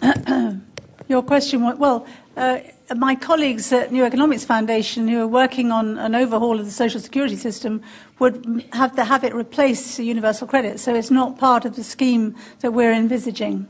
[1.07, 2.59] Your question was well, uh,
[2.97, 6.99] my colleagues at New Economics Foundation, who are working on an overhaul of the social
[6.99, 7.81] security system,
[8.19, 10.79] would have to have it replace universal credit.
[10.79, 13.67] So it's not part of the scheme that we're envisaging.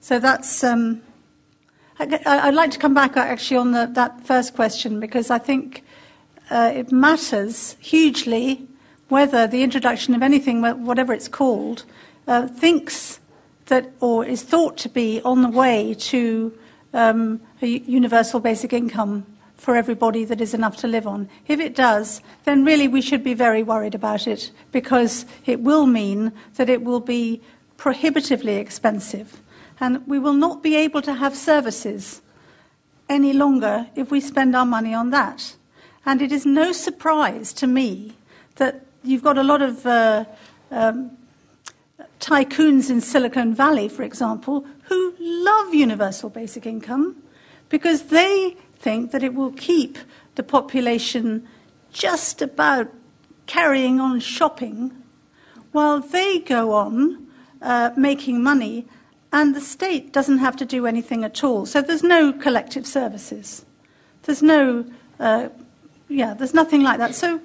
[0.00, 0.62] So that's.
[0.64, 1.02] Um,
[2.00, 5.82] I, would like to come back actually on the, that first question because I think
[6.48, 8.68] uh, it matters hugely
[9.08, 11.84] whether the introduction of anything, whatever it's called,
[12.28, 13.18] uh, thinks
[13.66, 16.56] that or is thought to be on the way to
[16.92, 19.26] um, a universal basic income
[19.56, 21.28] for everybody that is enough to live on.
[21.48, 25.86] If it does, then really we should be very worried about it because it will
[25.86, 27.42] mean that it will be
[27.76, 29.40] prohibitively expensive.
[29.80, 32.22] And we will not be able to have services
[33.08, 35.56] any longer if we spend our money on that.
[36.06, 38.16] And it is no surprise to me
[38.56, 40.24] that you've got a lot of uh,
[40.70, 41.17] um,
[42.20, 47.16] tycoons in Silicon Valley, for example, who love universal basic income
[47.68, 49.98] because they think that it will keep
[50.36, 51.46] the population
[51.92, 52.88] just about
[53.46, 54.92] carrying on shopping
[55.72, 57.26] while they go on
[57.60, 58.86] uh, making money
[59.32, 61.66] and the state doesn't have to do anything at all.
[61.66, 63.64] So there's no collective services.
[64.22, 64.86] There's no,
[65.20, 65.48] uh,
[66.08, 67.14] yeah, there's nothing like that.
[67.14, 67.40] So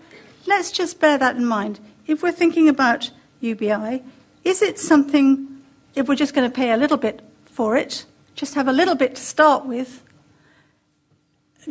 [0.46, 1.80] let's just bear that in mind.
[2.08, 4.04] If we're thinking about UBI,
[4.44, 5.62] is it something,
[5.96, 8.96] if we're just going to pay a little bit for it, just have a little
[8.96, 10.04] bit to start with,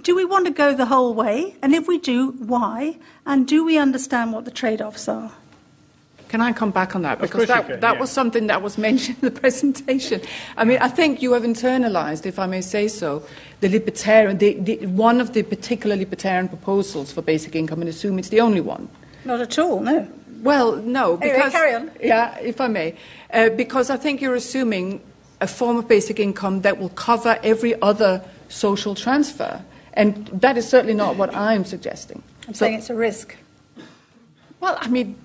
[0.00, 1.56] do we want to go the whole way?
[1.60, 2.98] And if we do, why?
[3.26, 5.32] And do we understand what the trade offs are?
[6.28, 7.20] Can I come back on that?
[7.20, 8.00] Because that, can, that yeah.
[8.00, 10.22] was something that was mentioned in the presentation.
[10.56, 13.22] I mean, I think you have internalized, if I may say so,
[13.60, 18.18] the libertarian, the, the, one of the particular libertarian proposals for basic income and assume
[18.18, 18.88] it's the only one.
[19.26, 20.08] Not at all, no.
[20.42, 21.16] Well, no.
[21.16, 21.90] Because, anyway, carry on.
[22.00, 22.96] Yeah, if I may.
[23.32, 25.00] Uh, because I think you're assuming
[25.40, 29.62] a form of basic income that will cover every other social transfer.
[29.94, 32.22] And that is certainly not what I'm suggesting.
[32.48, 33.36] I'm so, saying it's a risk.
[34.60, 35.16] Well, I mean,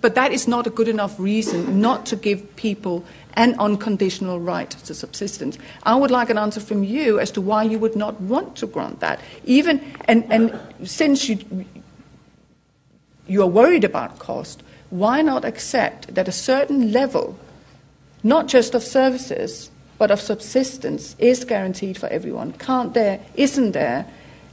[0.00, 3.04] but that is not a good enough reason not to give people
[3.34, 5.58] an unconditional right to subsistence.
[5.82, 8.66] I would like an answer from you as to why you would not want to
[8.66, 9.20] grant that.
[9.44, 11.38] Even and, and since you
[13.26, 17.38] you are worried about cost, why not accept that a certain level,
[18.22, 22.52] not just of services, but of subsistence, is guaranteed for everyone?
[22.52, 24.06] Can't there, isn't there,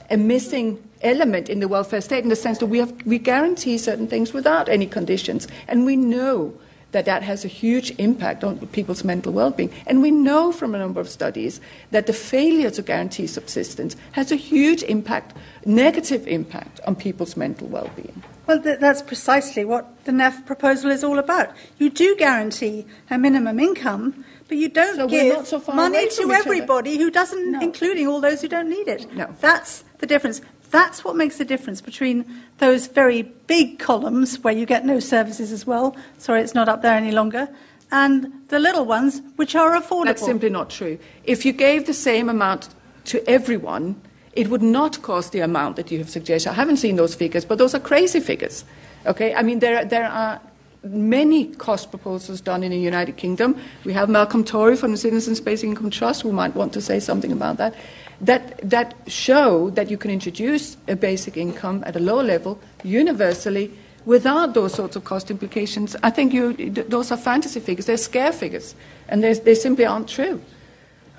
[0.09, 3.77] a missing element in the welfare state in the sense that we, have, we guarantee
[3.77, 5.47] certain things without any conditions.
[5.67, 6.53] And we know
[6.91, 9.71] that that has a huge impact on people's mental well-being.
[9.87, 11.61] And we know from a number of studies
[11.91, 17.67] that the failure to guarantee subsistence has a huge impact, negative impact on people's mental
[17.67, 18.21] well-being.
[18.47, 21.49] Well, th- that's precisely what the NEF proposal is all about.
[21.77, 26.97] You do guarantee a minimum income, but you don't so give so money to everybody
[26.97, 27.61] who doesn't, no.
[27.61, 29.13] including all those who don't need it.
[29.15, 29.33] No.
[29.39, 30.41] That's the difference.
[30.71, 32.25] That's what makes the difference between
[32.57, 35.95] those very big columns where you get no services as well.
[36.17, 37.49] Sorry, it's not up there any longer.
[37.91, 40.05] And the little ones, which are affordable.
[40.05, 40.97] That's simply not true.
[41.25, 42.69] If you gave the same amount
[43.05, 44.01] to everyone,
[44.33, 46.49] it would not cost the amount that you have suggested.
[46.49, 48.63] I haven't seen those figures, but those are crazy figures.
[49.05, 49.33] Okay?
[49.33, 50.39] I mean, there, there are
[50.83, 53.55] many cost proposals done in the United Kingdom.
[53.83, 56.99] We have Malcolm Torry from the Citizens Basic Income Trust who might want to say
[56.99, 57.75] something about that
[58.21, 63.71] that, that show that you can introduce a basic income at a low level universally
[64.05, 65.95] without those sorts of cost implications.
[66.03, 68.75] I think you, those are fantasy figures, they're scare figures,
[69.09, 70.41] and they simply aren't true.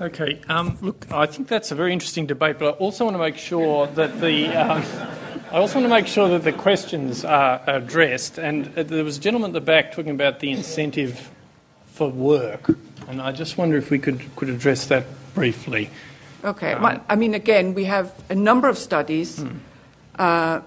[0.01, 3.23] Okay, um, look, I think that's a very interesting debate, but I also want to
[3.23, 4.49] make sure that the.
[4.49, 4.83] Um,
[5.53, 8.39] I also want to make sure that the questions are addressed.
[8.39, 11.31] And uh, there was a gentleman at the back talking about the incentive
[11.87, 12.71] for work,
[13.07, 15.91] and I just wonder if we could, could address that briefly.
[16.43, 16.73] Okay.
[16.73, 19.59] Um, well, I mean, again, we have a number of studies hmm.
[20.19, 20.61] uh,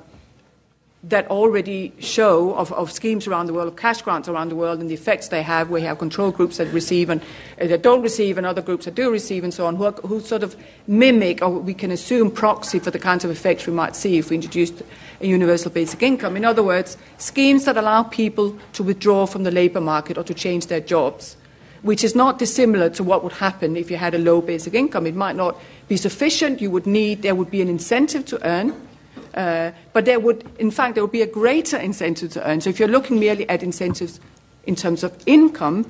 [1.09, 4.79] that already show of, of, schemes around the world, of cash grants around the world,
[4.79, 5.69] and the effects they have.
[5.69, 7.21] We have control groups that receive and
[7.61, 9.91] uh, that don't receive, and other groups that do receive, and so on, who, are,
[9.91, 10.55] who, sort of
[10.87, 14.31] mimic, or we can assume, proxy for the kinds of effects we might see if
[14.31, 14.81] we introduced
[15.21, 16.35] a universal basic income.
[16.35, 20.33] In other words, schemes that allow people to withdraw from the labour market or to
[20.33, 21.37] change their jobs
[21.81, 25.05] which is not dissimilar to what would happen if you had a low basic income.
[25.05, 25.55] It might not
[25.87, 26.59] be sufficient.
[26.59, 28.84] You would need, there would be an incentive to earn.
[29.35, 32.61] Uh, but there would, in fact, there would be a greater incentive to earn.
[32.61, 34.19] So if you're looking merely at incentives
[34.65, 35.85] in terms of income,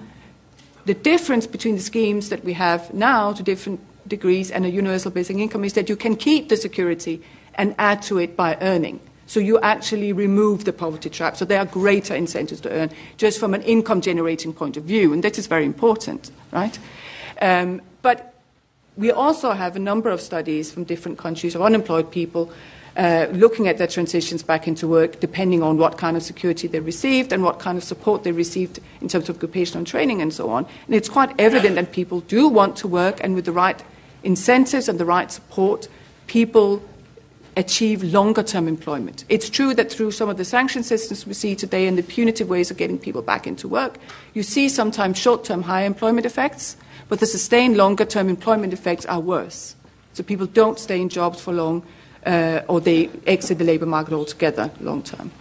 [0.85, 5.11] the difference between the schemes that we have now to different degrees and a universal
[5.11, 7.21] basic income is that you can keep the security
[7.55, 8.99] and add to it by earning.
[9.27, 11.35] So you actually remove the poverty trap.
[11.37, 15.13] So there are greater incentives to earn just from an income generating point of view,
[15.13, 16.77] and that is very important, right?
[17.41, 18.35] Um, but
[18.97, 22.51] we also have a number of studies from different countries of unemployed people
[22.97, 26.79] uh, looking at their transitions back into work depending on what kind of security they
[26.79, 30.49] received and what kind of support they received in terms of occupational training and so
[30.49, 30.65] on.
[30.85, 33.83] And it's quite evident that people do want to work, and with the right
[34.23, 35.87] incentives and the right support,
[36.27, 36.81] people
[37.57, 39.23] achieve longer term employment.
[39.29, 42.49] It's true that through some of the sanction systems we see today and the punitive
[42.49, 43.97] ways of getting people back into work,
[44.33, 46.77] you see sometimes short term high employment effects,
[47.07, 49.75] but the sustained longer term employment effects are worse.
[50.13, 51.83] So people don't stay in jobs for long
[52.25, 55.31] uh, or they exit the labour market altogether long term.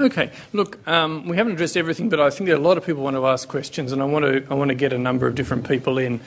[0.00, 3.02] Okay, look, um, we haven't addressed everything, but I think that a lot of people
[3.02, 5.34] want to ask questions, and I want to I want to get a number of
[5.34, 6.20] different people in.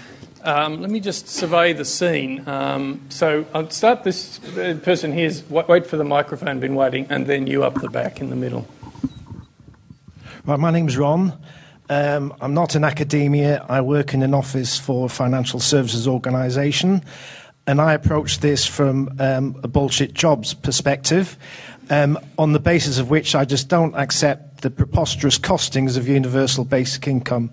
[0.43, 2.47] Um, let me just survey the scene.
[2.47, 4.39] Um, so I'll start this
[4.83, 8.29] person here's wait for the microphone, been waiting, and then you up the back in
[8.29, 8.67] the middle.
[10.45, 11.37] Right, my name's Ron.
[11.89, 13.65] Um, I'm not in academia.
[13.69, 17.03] I work in an office for a financial services organisation,
[17.71, 21.37] and I approach this from um, a bullshit jobs perspective,
[21.89, 26.65] um, on the basis of which I just don't accept the preposterous costings of universal
[26.65, 27.49] basic income.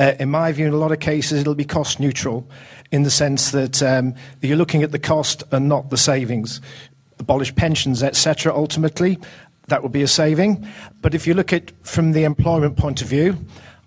[0.00, 2.44] Uh, in my view, in a lot of cases, it'll be cost neutral
[2.90, 6.60] in the sense that um, you're looking at the cost and not the savings.
[7.20, 8.52] Abolish pensions, etc.
[8.52, 9.16] Ultimately,
[9.68, 10.68] that would be a saving.
[11.02, 13.38] But if you look at from the employment point of view,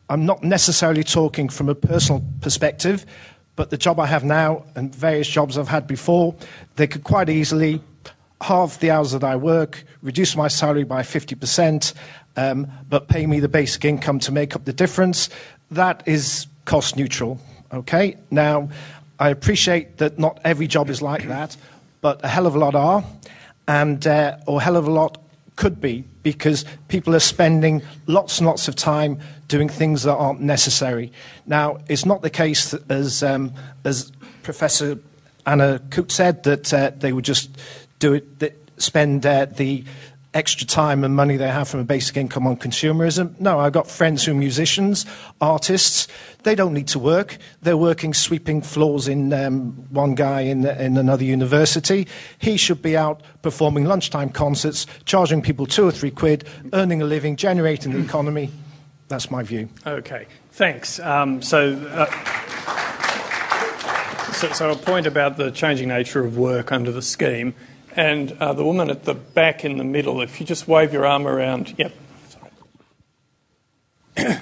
[0.10, 3.06] I'm not necessarily talking from a personal perspective,
[3.56, 6.36] but the job I have now and various jobs I've had before,
[6.76, 7.82] they could quite easily
[8.42, 11.94] halve the hours that I work, reduce my salary by 50%,
[12.38, 15.30] um, but pay me the basic income to make up the difference.
[15.72, 17.40] That is cost neutral.
[17.74, 18.18] Okay?
[18.32, 18.70] Now,
[19.20, 21.56] I appreciate that not every job is like that,
[22.02, 23.04] but a hell of a lot are,
[23.68, 25.18] and uh, or a hell of a lot
[25.56, 30.42] could be because people are spending lots and lots of time doing things that aren't
[30.42, 31.12] necessary.
[31.46, 33.54] Now, it's not the case as um,
[33.84, 34.12] as
[34.42, 34.98] Professor
[35.46, 37.56] Anna Coote said that uh, they would just
[38.00, 39.84] do it, spend uh, the
[40.36, 43.40] extra time and money they have from a basic income on consumerism.
[43.40, 45.06] No, I've got friends who are musicians,
[45.40, 46.08] artists.
[46.44, 47.38] They don't need to work.
[47.62, 52.08] They're working sweeping floors in um, one guy in, in another university.
[52.38, 57.06] He should be out performing lunchtime concerts, charging people two or three quid, earning a
[57.06, 58.52] living, generating the economy.
[59.08, 59.70] That's my view.
[59.88, 61.00] Okay, thanks.
[61.00, 61.74] Um, so.
[61.92, 62.06] Uh,
[64.34, 67.56] so, so, a point about the changing nature of work under the scheme.
[67.96, 71.06] And uh, the woman at the back in the middle, if you just wave your
[71.06, 71.74] arm around.
[71.78, 71.94] Yep.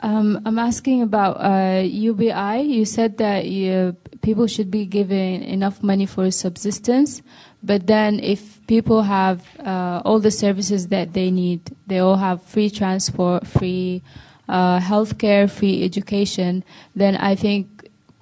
[0.00, 2.60] um, I'm asking about uh, UBI.
[2.60, 7.22] You said that you, people should be given enough money for subsistence,
[7.62, 12.42] but then if people have uh, all the services that they need, they all have
[12.42, 14.02] free transport, free
[14.48, 17.77] uh, healthcare, free education, then I think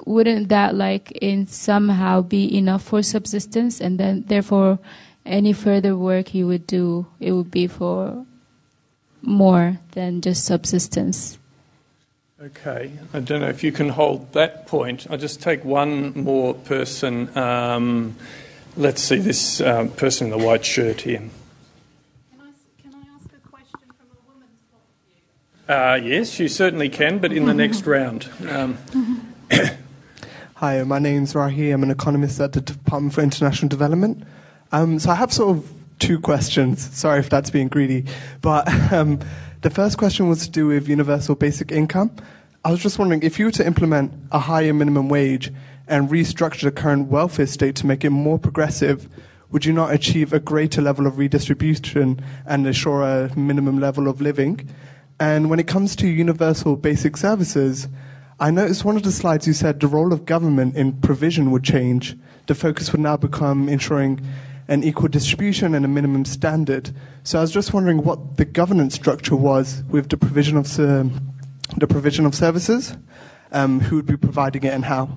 [0.06, 3.80] wouldn't that like in somehow be enough for subsistence?
[3.80, 4.78] And then therefore
[5.26, 8.24] any further work you would do it would be for
[9.20, 11.38] more than just subsistence.
[12.40, 12.92] Okay.
[13.12, 15.06] I don't know if you can hold that point.
[15.10, 17.36] I'll just take one more person.
[17.36, 18.14] Um,
[18.76, 21.18] let's see this uh, person in the white shirt here.
[21.18, 21.30] Can
[22.40, 26.06] I s can I ask a question from a woman's point of view?
[26.06, 28.28] Uh, yes, you certainly can, but in the next round.
[28.48, 28.76] Um,
[30.60, 31.70] Hi, my name's Rahi.
[31.70, 34.22] I'm an economist at the Department for International Development.
[34.72, 36.96] Um, so I have sort of two questions.
[36.96, 38.06] Sorry if that's being greedy.
[38.40, 39.20] But um,
[39.60, 42.10] the first question was to do with universal basic income.
[42.64, 45.52] I was just wondering if you were to implement a higher minimum wage
[45.88, 49.10] and restructure the current welfare state to make it more progressive,
[49.50, 54.22] would you not achieve a greater level of redistribution and assure a minimum level of
[54.22, 54.66] living?
[55.20, 57.88] And when it comes to universal basic services,
[58.38, 61.64] I noticed one of the slides you said the role of government in provision would
[61.64, 62.16] change.
[62.46, 64.20] The focus would now become ensuring
[64.68, 66.90] an equal distribution and a minimum standard.
[67.24, 71.86] So I was just wondering what the governance structure was with the provision of the
[71.88, 72.96] provision of services,
[73.52, 75.08] um, who would be providing it, and how.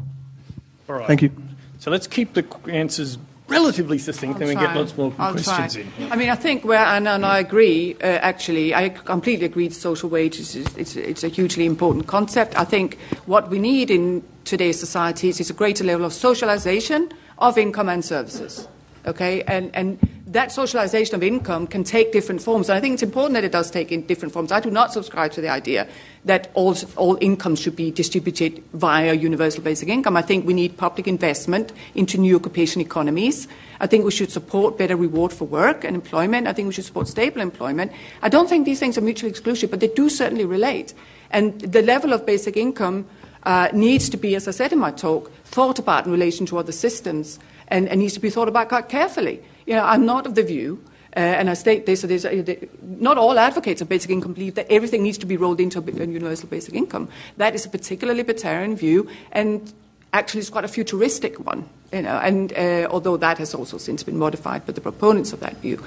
[0.87, 1.07] All right.
[1.07, 1.31] Thank you.
[1.79, 3.17] So let's keep the answers
[3.49, 5.84] relatively succinct, then we get lots more I'll questions try.
[5.99, 6.11] in.
[6.11, 9.76] I mean, I think where Anna and I agree, uh, actually, I completely agree that
[9.76, 12.57] social wages is it's, it's, a hugely important concept.
[12.57, 17.57] I think what we need in today's societies is a greater level of socialization of
[17.57, 18.67] income and services.
[19.10, 22.69] Okay, and, and that socialization of income can take different forms.
[22.69, 24.52] And I think it's important that it does take in different forms.
[24.52, 25.88] I do not subscribe to the idea
[26.26, 30.15] that all, all income should be distributed via universal basic income.
[30.15, 33.48] I think we need public investment into new occupation economies.
[33.80, 36.48] I think we should support better reward for work and employment.
[36.48, 37.91] I think we should support stable employment.
[38.22, 40.94] I don't think these things are mutually exclusive, but they do certainly relate.
[41.31, 43.07] And the level of basic income
[43.44, 46.60] uh, needs to be, as I said in my talk, thought about in relation to
[46.60, 49.41] other systems and, and needs to be thought about quite carefully.
[49.65, 50.83] You know, I'm not of the view,
[51.15, 54.71] uh, and I state this, that uh, not all advocates of basic income believe that
[54.71, 57.09] everything needs to be rolled into a universal basic income.
[57.37, 59.71] That is a particularly libertarian view, and
[60.13, 61.67] actually it's quite a futuristic one.
[61.91, 65.39] You know, and uh, although that has also since been modified by the proponents of
[65.39, 65.83] that view.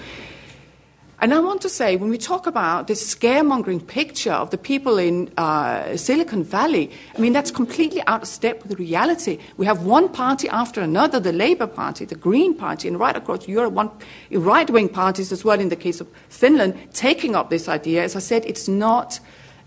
[1.23, 4.99] And I want to say, when we talk about this scaremongering picture of the people
[4.99, 9.39] in uh, Silicon Valley, I mean, that's completely out of step with reality.
[9.57, 13.47] We have one party after another the Labour Party, the Green Party, and right across
[13.47, 13.91] Europe, one
[14.33, 18.03] right wing parties as well, in the case of Finland, taking up this idea.
[18.03, 19.21] As I said, it's not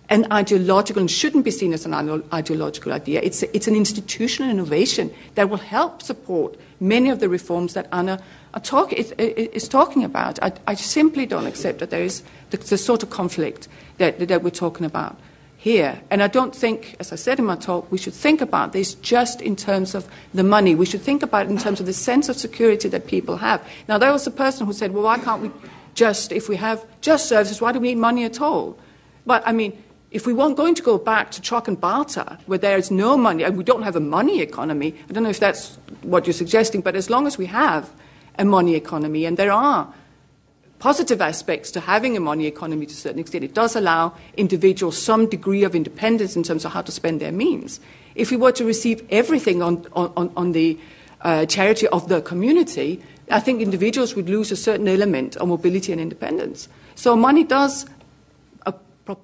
[0.10, 3.22] an ideological and shouldn't be seen as an ideological idea.
[3.22, 7.88] It's, a, it's an institutional innovation that will help support many of the reforms that
[7.94, 8.22] Anna
[8.60, 10.41] talk, is, is, talking about.
[10.41, 13.68] I, I, simply don't accept that there is the, the sort of conflict
[13.98, 15.19] that, that we're talking about
[15.57, 15.99] here.
[16.11, 18.94] And I don't think, as I said in my talk, we should think about this
[18.94, 20.76] just in terms of the money.
[20.76, 23.68] We should think about it in terms of the sense of security that people have.
[23.88, 25.52] Now, there was a person who said, well, why can't we
[25.95, 28.77] just, if we have just services, why do we need money at all?
[29.26, 32.60] But, I mean, if we weren't going to go back to truck and barter, where
[32.60, 35.40] there is no money, and we don't have a money economy, I don't know if
[35.40, 37.91] that's what you're suggesting, but as long as we have
[38.38, 39.26] a money economy.
[39.26, 39.94] And there are
[40.80, 43.44] positive aspects to having a money economy to a certain extent.
[43.44, 47.32] It does allow individuals some degree of independence in terms of how to spend their
[47.32, 47.80] means.
[48.16, 50.78] If we were to receive everything on, on, on the
[51.22, 53.02] uh, charity of the community,
[53.32, 56.70] I think individuals would lose a certain element of mobility and independence.
[56.95, 57.86] So money does,
[58.66, 58.74] uh,
[59.06, 59.18] pro-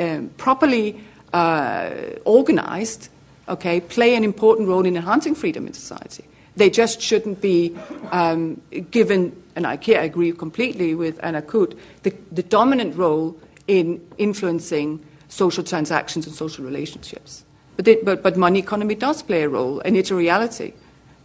[0.00, 1.00] um, properly
[1.32, 1.90] uh,
[2.24, 3.10] organized,
[3.48, 6.24] okay, play an important role in enhancing freedom in society.
[6.56, 7.76] They just shouldn't be
[8.10, 8.60] um,
[8.90, 15.04] given, and I, I, agree completely with Anna Coote, the, the dominant role in influencing
[15.28, 17.44] social transactions and social relationships.
[17.76, 20.74] But, it, but, but, money economy does play a role, and it's a reality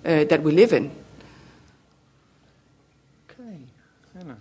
[0.06, 0.92] uh, that we live in.
[3.30, 3.60] Okay,
[4.18, 4.38] Anna.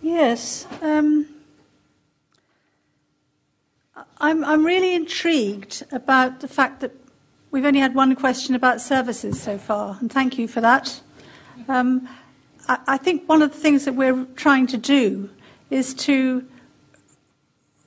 [0.00, 0.66] Yes.
[0.80, 1.26] Um,
[4.20, 6.92] I'm, I'm really intrigued about the fact that
[7.50, 11.00] We've only had one question about services so far, and thank you for that.
[11.66, 12.06] Um,
[12.68, 15.30] I, I think one of the things that we're trying to do
[15.70, 16.46] is to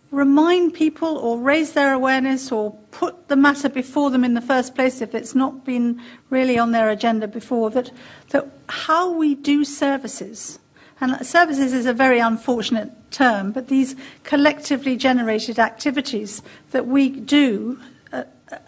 [0.10, 4.74] remind people or raise their awareness or put the matter before them in the first
[4.74, 6.02] place if it's not been
[6.32, 7.92] really on their agenda before that,
[8.30, 10.60] that how we do services
[11.00, 17.80] and services is a very unfortunate term but these collectively generated activities that we do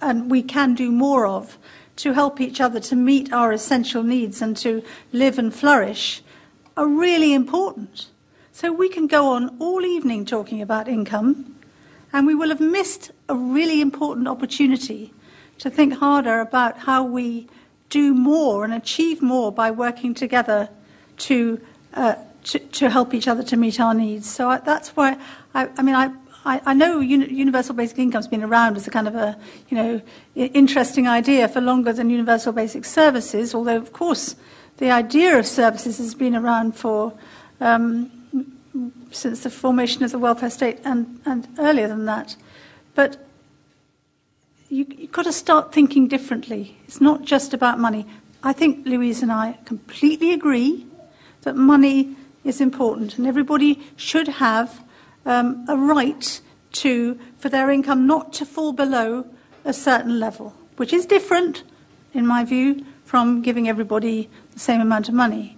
[0.01, 1.57] and we can do more of
[1.97, 6.23] to help each other to meet our essential needs and to live and flourish
[6.75, 8.07] are really important.
[8.51, 11.55] So we can go on all evening talking about income,
[12.11, 15.13] and we will have missed a really important opportunity
[15.59, 17.47] to think harder about how we
[17.89, 20.69] do more and achieve more by working together
[21.17, 21.61] to,
[21.93, 24.29] uh, to, to, help each other to meet our needs.
[24.29, 25.17] So I, that's why,
[25.53, 26.11] I, I mean, I,
[26.45, 29.37] I, I know uni- universal basic income's been around as a kind of a,
[29.69, 30.01] you know,
[30.35, 34.35] interesting idea for longer than universal basic services, although, of course,
[34.77, 37.13] the idea of services has been around for
[37.61, 38.11] um,
[39.11, 42.35] since the formation of the welfare state and, and earlier than that.
[42.95, 43.17] But
[44.69, 46.77] you, you've got to start thinking differently.
[46.87, 48.05] It's not just about money.
[48.41, 50.85] I think Louise and I completely agree
[51.43, 54.82] that money is important, and everybody should have
[55.25, 56.41] um, a right
[56.73, 59.25] to, for their income not to fall below
[59.65, 61.63] a certain level, which is different,
[62.13, 65.57] in my view, from giving everybody the same amount of money.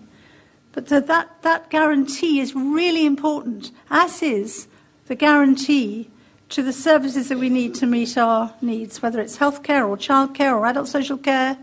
[0.73, 4.67] But that, that guarantee is really important, as is
[5.07, 6.09] the guarantee
[6.49, 10.53] to the services that we need to meet our needs, whether it's healthcare or childcare
[10.53, 11.57] or adult social care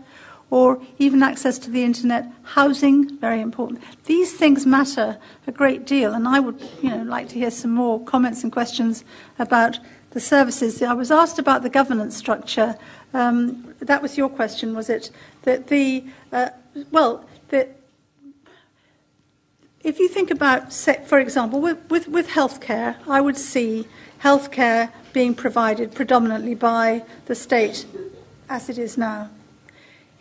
[0.53, 3.81] or even access to the internet, housing, very important.
[4.05, 5.17] These things matter
[5.47, 8.51] a great deal, and I would you know, like to hear some more comments and
[8.51, 9.03] questions
[9.39, 9.79] about
[10.11, 10.79] the services.
[10.83, 12.77] I was asked about the governance structure.
[13.15, 15.09] Um, that was your question, was it?
[15.41, 16.49] That the, uh,
[16.91, 17.69] well, the,
[19.83, 23.87] if you think about, for example, with, with, with healthcare, I would see
[24.21, 27.87] healthcare being provided predominantly by the state
[28.47, 29.31] as it is now.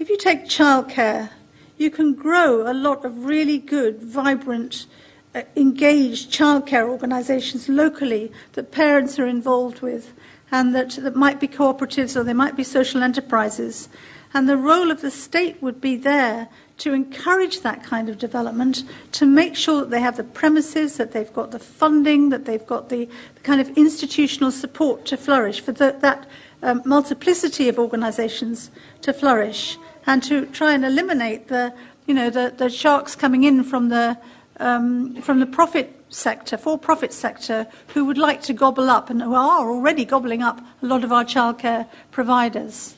[0.02, 1.30] If you take childcare,
[1.78, 4.86] you can grow a lot of really good, vibrant,
[5.32, 10.12] uh, engaged childcare organisations locally that parents are involved with
[10.50, 13.88] and that, that might be cooperatives or they might be social enterprises.
[14.34, 16.48] And the role of the state would be there
[16.78, 21.12] to encourage that kind of development, to make sure that they have the premises, that
[21.12, 25.60] they've got the funding, that they've got the, the kind of institutional support to flourish,
[25.60, 26.26] for the, that
[26.60, 28.72] um, multiplicity of organisations
[29.02, 31.74] to flourish and to try and eliminate the,
[32.06, 34.18] you know, the, the sharks coming in from the,
[34.58, 39.34] um, from the profit sector, for-profit sector, who would like to gobble up and who
[39.34, 42.94] are already gobbling up a lot of our childcare providers.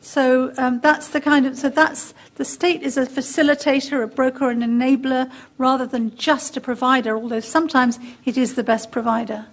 [0.00, 4.48] So um, that's the kind of so that's the state is a facilitator, a broker,
[4.48, 7.16] an enabler, rather than just a provider.
[7.16, 9.46] Although sometimes it is the best provider.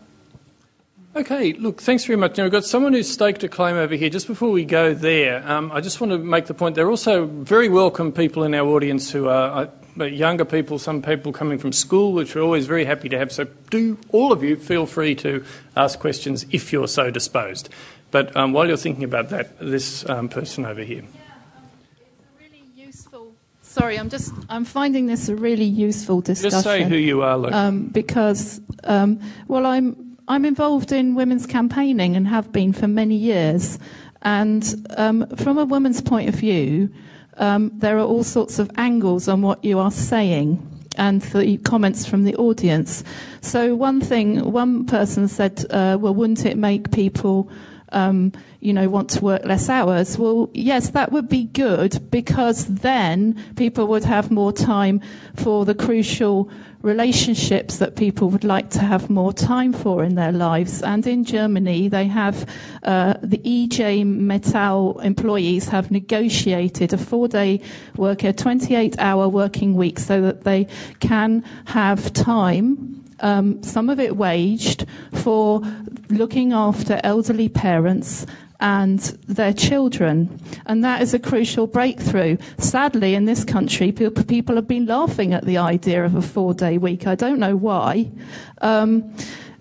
[1.16, 2.36] Okay, look, thanks very much.
[2.38, 4.10] Now, we've got someone who's staked a claim over here.
[4.10, 6.90] Just before we go there, um, I just want to make the point there are
[6.90, 11.58] also very welcome people in our audience who are uh, younger people, some people coming
[11.58, 13.32] from school, which we're always very happy to have.
[13.32, 15.46] So, do all of you feel free to
[15.78, 17.70] ask questions if you're so disposed.
[18.12, 21.02] But um, while you're thinking about that, this um, person over here.
[21.02, 21.22] Yeah,
[22.42, 23.34] really useful.
[23.62, 26.52] Sorry, I'm just I'm finding this a really useful discussion.
[26.52, 32.16] Just say who you are, um, because um, well, I'm I'm involved in women's campaigning
[32.16, 33.78] and have been for many years.
[34.24, 36.90] And um, from a woman's point of view,
[37.38, 40.66] um, there are all sorts of angles on what you are saying
[40.98, 43.04] and the comments from the audience.
[43.42, 47.50] So one thing, one person said, uh, well, wouldn't it make people
[47.96, 50.18] um, you know, want to work less hours.
[50.18, 55.02] Well, yes, that would be good because then people would have more time
[55.36, 56.52] for the crucial
[56.82, 60.84] relationships that people would like to have more time for in their lives.
[60.84, 62.48] And in Germany, they have
[62.84, 67.62] uh, the IG Metall employees have negotiated a four-day
[67.96, 70.68] work, a 28-hour working week, so that they
[71.00, 75.62] can have time um, some of it waged for
[76.10, 78.26] looking after elderly parents
[78.60, 80.40] and their children.
[80.66, 82.38] And that is a crucial breakthrough.
[82.58, 86.78] Sadly, in this country, people have been laughing at the idea of a four day
[86.78, 87.08] week.
[87.08, 88.10] I don't know why.
[88.62, 89.14] Um,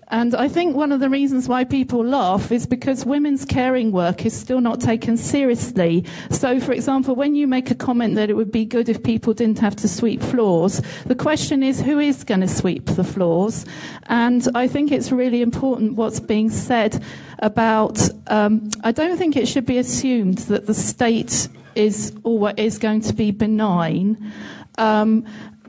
[0.09, 4.25] and I think one of the reasons why people laugh is because women's caring work
[4.25, 6.05] is still not taken seriously.
[6.29, 9.33] So, for example, when you make a comment that it would be good if people
[9.33, 13.65] didn't have to sweep floors, the question is who is going to sweep the floors?
[14.03, 17.03] And I think it's really important what's being said
[17.39, 22.77] about, um, I don't think it should be assumed that the state is or is
[22.77, 24.31] going to be benign.
[24.77, 25.25] Um,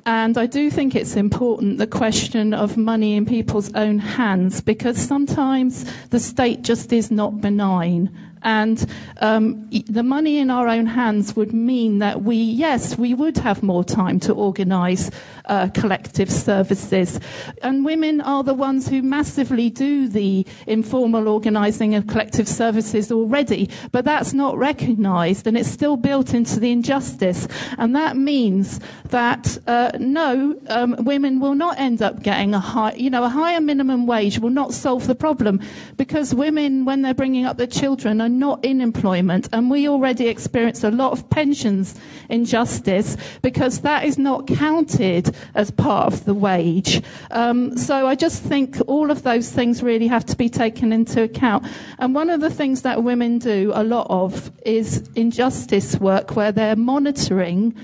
[0.07, 4.97] and I do think it's important the question of money in people's own hands because
[4.97, 8.17] sometimes the state just is not benign.
[8.47, 8.87] And
[9.21, 13.61] um, the money in our own hands would mean that we, yes, we would have
[13.61, 15.11] more time to organise
[15.47, 17.19] uh, collective services.
[17.63, 23.69] And women are the ones who massively do the informal organising of collective services already,
[23.91, 27.49] but that's not recognised and it's still built into the injustice.
[27.79, 28.79] And that means
[29.09, 33.29] that uh, no, um, women will not end up getting a high, you know, a
[33.29, 35.61] higher minimum wage will not solve the problem
[35.97, 39.49] because women, when they're bringing up their children, are not in employment.
[39.53, 41.95] And we already experience a lot of pensions
[42.29, 47.03] injustice because that is not counted as part of the wage.
[47.31, 51.23] Um, so I just think all of those things really have to be taken into
[51.23, 51.67] account.
[51.99, 56.53] And one of the things that women do a lot of is injustice work where
[56.53, 57.75] they're monitoring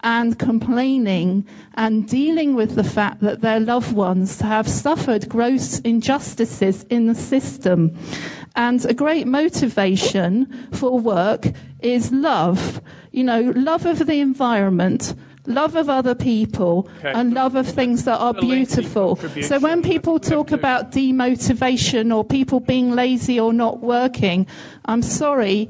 [0.00, 6.84] and complaining and dealing with the fact that their loved ones have suffered gross injustices
[6.84, 7.96] in the system.
[8.56, 11.46] And a great motivation for work
[11.80, 12.80] is love.
[13.12, 15.14] You know, love of the environment,
[15.46, 17.12] love of other people, okay.
[17.12, 19.16] and love of things that are beautiful.
[19.42, 24.46] So when people talk about demotivation or people being lazy or not working,
[24.86, 25.68] I'm sorry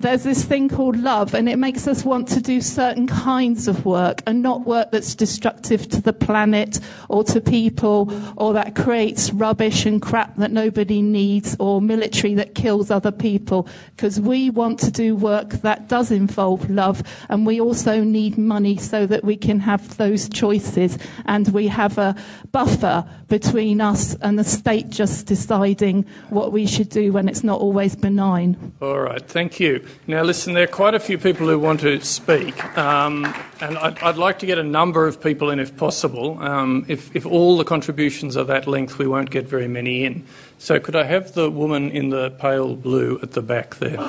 [0.00, 3.84] there's this thing called love, and it makes us want to do certain kinds of
[3.84, 9.30] work and not work that's destructive to the planet or to people or that creates
[9.30, 13.68] rubbish and crap that nobody needs or military that kills other people.
[13.94, 18.78] Because we want to do work that does involve love, and we also need money
[18.78, 20.96] so that we can have those choices
[21.26, 22.16] and we have a
[22.52, 27.60] buffer between us and the state just deciding what we should do when it's not
[27.60, 28.72] always benign.
[28.80, 29.84] All right, thank you.
[30.06, 33.24] Now, listen, there are quite a few people who want to speak, um,
[33.60, 36.38] and I'd, I'd, like to get a number of people in if possible.
[36.40, 40.26] Um, if, if, all the contributions are that length, we won't get very many in.
[40.58, 44.00] So, could I have the woman in the pale blue at the back there?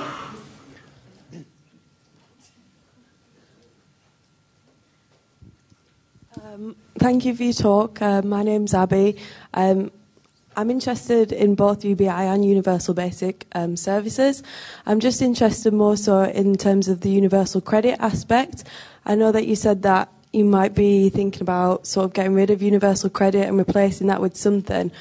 [6.44, 8.02] Um, thank you for your talk.
[8.02, 9.18] Uh, my name's Abby.
[9.54, 9.92] Um,
[10.56, 14.44] I'm interested in both UBI and universal basic um, services.
[14.86, 18.66] I'm just interested more so in terms of the universal credit aspect.
[19.06, 22.50] I know that you said that you might be thinking about sort of getting rid
[22.50, 24.92] of universal credit and replacing that with something.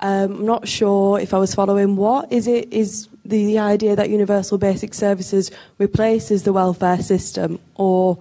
[0.00, 3.96] Um, I'm not sure if I was following what is it is the, the idea
[3.96, 8.18] that universal basic services replaces the welfare system, or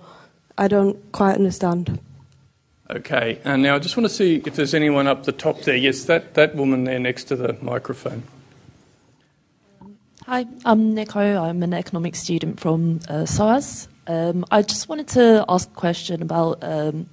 [0.57, 1.99] I don't quite understand.
[2.93, 5.75] Okay, and now I just want to see if there's anyone up the top there.
[5.75, 8.21] Yes, that, that woman there next to the microphone.
[10.27, 11.19] Hi, Hi, I'm Nico.
[11.19, 13.87] I'm an economics student from uh, SOAS.
[14.05, 17.09] Um, I just wanted to ask a question about um,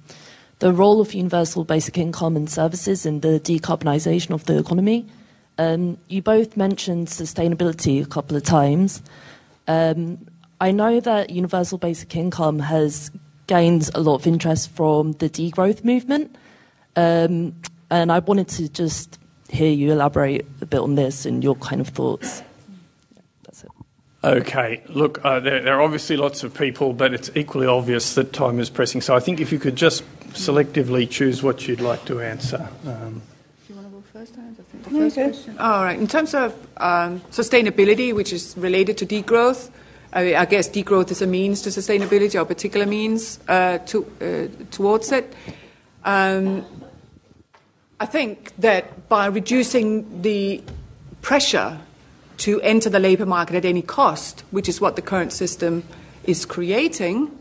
[0.59, 5.07] the role of universal basic income and services in the decarbonisation of the economy.
[5.57, 9.01] Um, you both mentioned sustainability a couple of times.
[9.67, 10.27] Um,
[10.59, 13.09] I know that universal basic income has
[13.51, 16.33] gained a lot of interest from the degrowth movement,
[16.95, 17.53] um,
[17.89, 19.19] and I wanted to just
[19.49, 22.43] hear you elaborate a bit on this and your kind of thoughts.
[24.23, 28.31] Okay, look, uh, there, there, are obviously lots of people, but it's equally obvious that
[28.31, 29.01] time is pressing.
[29.01, 32.69] So I think if you could just selectively choose what you'd like to answer.
[32.85, 33.21] Um,
[33.67, 34.35] Do you want to go first?
[34.37, 35.29] I think the first okay.
[35.29, 35.57] question.
[35.57, 35.99] All right.
[35.99, 39.71] In terms of um, sustainability, which is related to degrowth,
[40.13, 44.65] I, guess degrowth is a means to sustainability or a particular means uh, to, uh,
[44.71, 45.33] towards it.
[46.03, 46.65] Um,
[47.99, 50.61] I think that by reducing the
[51.21, 51.79] pressure
[52.37, 55.83] to enter the labour market at any cost, which is what the current system
[56.23, 57.31] is creating,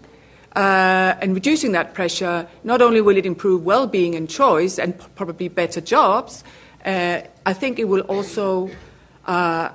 [0.55, 4.99] uh, and reducing that pressure, not only will it improve well being and choice and
[4.99, 6.45] p- probably better jobs,
[6.85, 8.71] uh, I think it will also
[9.27, 9.71] uh,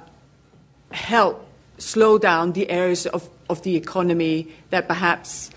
[0.92, 1.45] help
[1.78, 5.52] slow down the areas of, of the economy that perhaps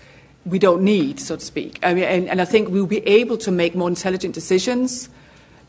[0.45, 1.79] we don't need, so to speak.
[1.83, 5.09] I mean, and, and I think we'll be able to make more intelligent decisions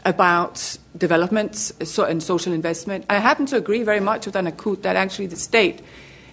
[0.05, 3.05] about development and social investment.
[3.11, 5.83] I happen to agree very much with Anna Coote that actually the state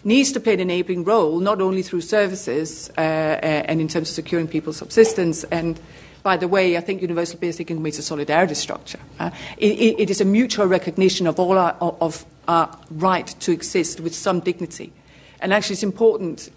[0.03, 4.09] needs to play an enabling role, not only through services uh, uh, and in terms
[4.09, 5.43] of securing people's subsistence.
[5.45, 5.79] And
[6.23, 8.99] by the way, I think universal basic income is a solidarity structure.
[9.19, 13.99] Uh, it, it is a mutual recognition of all our, of our right to exist
[13.99, 14.91] with some dignity.
[15.39, 16.49] And actually, it's important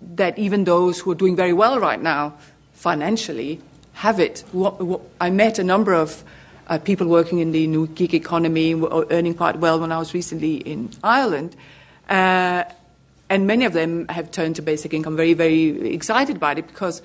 [0.00, 2.34] that even those who are doing very well right now
[2.74, 3.60] financially
[3.94, 4.44] have it.
[5.20, 6.24] I met a number of
[6.68, 10.56] uh, people working in the new gig economy, earning quite well when I was recently
[10.56, 11.56] in Ireland.
[12.08, 12.64] Uh,
[13.30, 17.02] and many of them have turned to basic income very, very excited about it because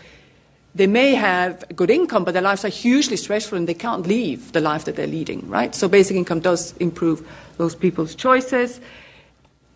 [0.76, 4.52] they may have good income, but their lives are hugely stressful and they can't leave
[4.52, 5.74] the life that they're leading, right?
[5.74, 7.28] So basic income does improve
[7.58, 8.80] those people's choices.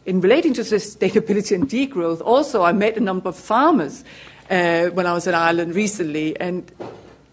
[0.06, 4.04] In relating to sustainability and degrowth, also I met a number of farmers
[4.50, 6.70] uh, when I was in Ireland recently, and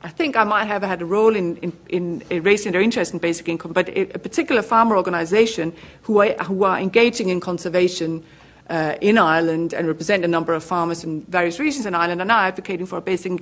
[0.02, 3.18] I think I might have had a role in, in, in raising their interest in
[3.18, 8.24] basic income, but a, particular farmer organisation who are, who are engaging in conservation
[8.70, 12.24] uh, in Ireland and represent a number of farmers in various regions in Ireland are
[12.24, 13.32] now advocating for a basic,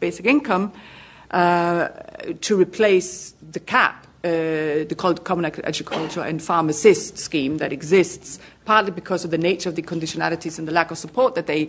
[0.00, 0.72] basic income
[1.30, 1.88] uh,
[2.40, 4.28] to replace the CAP, uh,
[4.88, 9.76] the Common Agricultural and Farm Assist scheme that exists, partly because of the nature of
[9.76, 11.66] the conditionalities and the lack of support that they,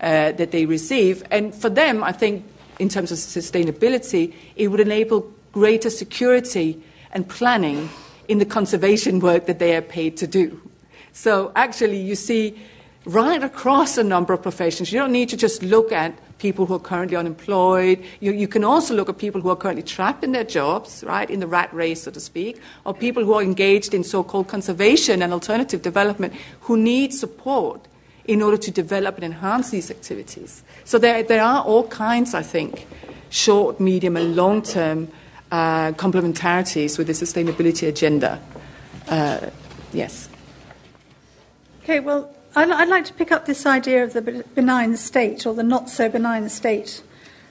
[0.00, 1.24] uh, that they receive.
[1.32, 2.44] And for them, I think
[2.78, 6.80] in terms of sustainability, it would enable greater security
[7.12, 7.90] and planning
[8.28, 10.60] in the conservation work that they are paid to do.
[11.12, 12.58] So actually, you see
[13.04, 16.74] right across a number of professions, you don't need to just look at people who
[16.74, 18.02] are currently unemployed.
[18.20, 21.30] You, you, can also look at people who are currently trapped in their jobs, right,
[21.30, 24.48] in the rat race, so to speak, or people who are engaged in so called
[24.48, 27.80] conservation and alternative development who need support
[28.24, 30.62] in order to develop and enhance these activities.
[30.84, 32.86] So there, there are all kinds, I think,
[33.30, 35.08] short, medium, and long term
[35.50, 38.40] uh, complementarities with the sustainability agenda.
[39.08, 39.50] Uh,
[39.92, 40.28] yes.
[41.82, 45.64] Okay, well, I'd like to pick up this idea of the benign state or the
[45.64, 47.02] not so benign state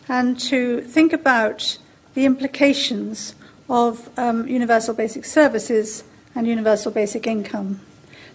[0.07, 1.77] and to think about
[2.13, 3.35] the implications
[3.69, 7.81] of um, universal basic services and universal basic income.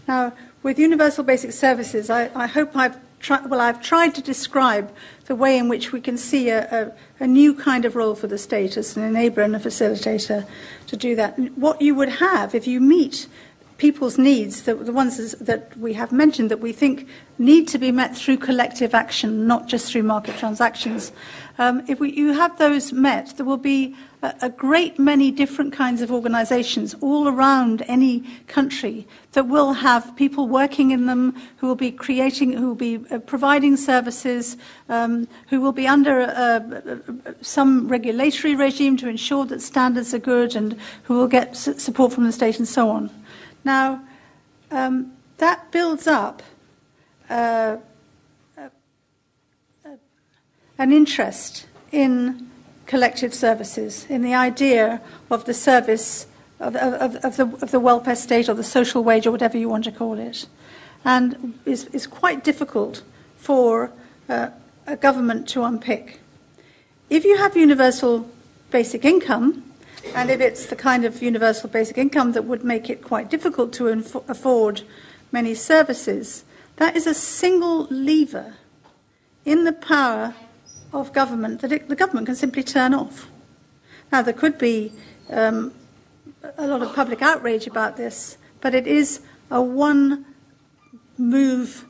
[0.06, 4.94] Now, with universal basic services, I, I hope I've tried, well, I've tried to describe
[5.24, 8.26] the way in which we can see a, a, a, new kind of role for
[8.26, 10.46] the state as an enabler and a facilitator
[10.88, 11.38] to do that.
[11.56, 13.28] What you would have if you meet
[13.78, 17.06] people's needs, the, the ones that we have mentioned that we think
[17.38, 21.12] need to be met through collective action, not just through market transactions.
[21.58, 25.74] Um, if we, you have those met, there will be a, a great many different
[25.74, 31.66] kinds of organizations all around any country that will have people working in them who
[31.66, 34.56] will be creating, who will be uh, providing services,
[34.88, 36.96] um, who will be under uh,
[37.42, 42.24] some regulatory regime to ensure that standards are good and who will get support from
[42.24, 43.10] the state and so on.
[43.66, 44.04] Now,
[44.70, 46.40] um, that builds up
[47.28, 47.78] uh,
[48.56, 48.68] uh,
[50.78, 52.48] an interest in
[52.86, 55.00] collective services, in the idea
[55.32, 56.28] of the service
[56.60, 59.68] of, of, of, the, of the welfare state or the social wage or whatever you
[59.68, 60.46] want to call it.
[61.04, 63.02] And is, quite difficult
[63.36, 63.90] for
[64.28, 64.50] uh,
[64.86, 66.20] a government to unpick.
[67.10, 68.30] If you have universal
[68.70, 69.65] basic income,
[70.14, 73.72] and if it's the kind of universal basic income that would make it quite difficult
[73.74, 74.82] to inf- afford
[75.32, 76.44] many services,
[76.76, 78.54] that is a single lever
[79.44, 80.34] in the power
[80.92, 83.28] of government that it, the government can simply turn off.
[84.12, 84.92] Now, there could be
[85.30, 85.72] um,
[86.56, 89.20] a lot of public outrage about this, but it is
[89.50, 90.24] a one
[91.18, 91.84] move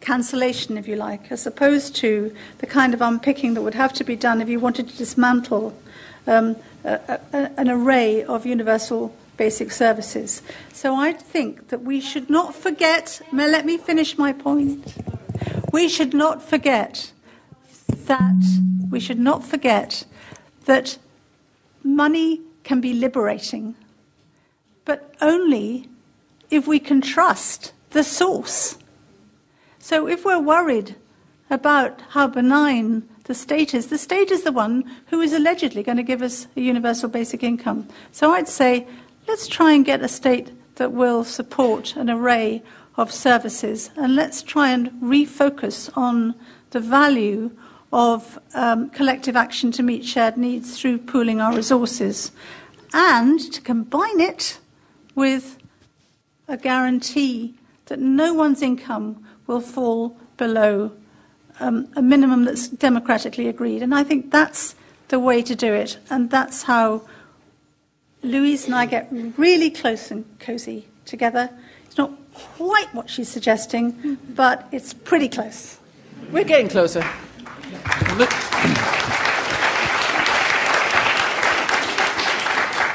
[0.00, 4.04] cancellation, if you like, as opposed to the kind of unpicking that would have to
[4.04, 5.74] be done if you wanted to dismantle
[6.26, 10.42] um, a, an array of universal basic services.
[10.72, 14.96] So I think that we should not forget, let me finish my point.
[15.72, 17.12] We should not forget
[18.06, 18.34] that
[18.90, 20.04] we should not forget
[20.64, 20.98] that
[21.84, 23.74] money can be liberating,
[24.84, 25.88] but only
[26.50, 28.78] if we can trust the source.
[29.78, 30.96] So if we're worried
[31.50, 35.98] about how benign the state is, the state is the one who is allegedly going
[35.98, 37.86] to give us a universal basic income.
[38.10, 38.86] So I'd say
[39.28, 42.62] let's try and get a state that will support an array
[42.96, 46.34] of services and let's try and refocus on
[46.70, 47.50] the value
[47.92, 52.32] of um, collective action to meet shared needs through pooling our resources
[52.94, 54.58] and to combine it
[55.14, 55.58] with
[56.48, 57.54] a guarantee
[57.86, 60.92] that no one's income will fall below
[61.60, 63.82] um, a minimum that's democratically agreed.
[63.82, 64.74] And I think that's
[65.08, 65.98] the way to do it.
[66.10, 67.02] And that's how
[68.22, 71.50] Louise and I get really close and cozy together.
[71.86, 75.78] It's not quite what she's suggesting, but it's pretty close.
[76.30, 77.04] We're getting closer.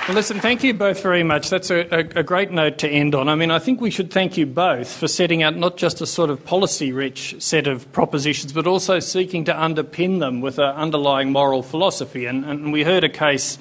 [0.06, 1.50] Well, listen, thank you both very much.
[1.50, 3.30] That's a, a, a, great note to end on.
[3.30, 6.06] I mean, I think we should thank you both for setting out not just a
[6.06, 10.76] sort of policy rich set of propositions, but also seeking to underpin them with an
[10.76, 12.26] underlying moral philosophy.
[12.26, 13.58] And, and we heard a case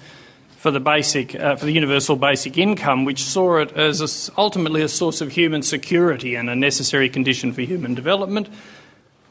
[0.56, 4.82] for the basic, uh, for the universal basic income, which saw it as a, ultimately
[4.82, 8.48] a source of human security and a necessary condition for human development.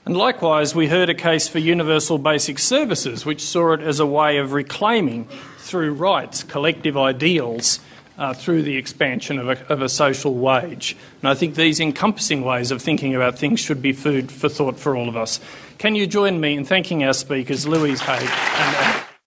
[0.05, 4.05] And likewise, we heard a case for universal basic services, which saw it as a
[4.05, 5.27] way of reclaiming
[5.71, 7.79] through rights, collective ideals,
[8.17, 10.97] uh, through the expansion of a, of a, social wage.
[11.21, 14.77] And I think these encompassing ways of thinking about things should be food for thought
[14.77, 15.39] for all of us.
[15.77, 19.10] Can you join me in thanking our speakers, Louise Haagh and.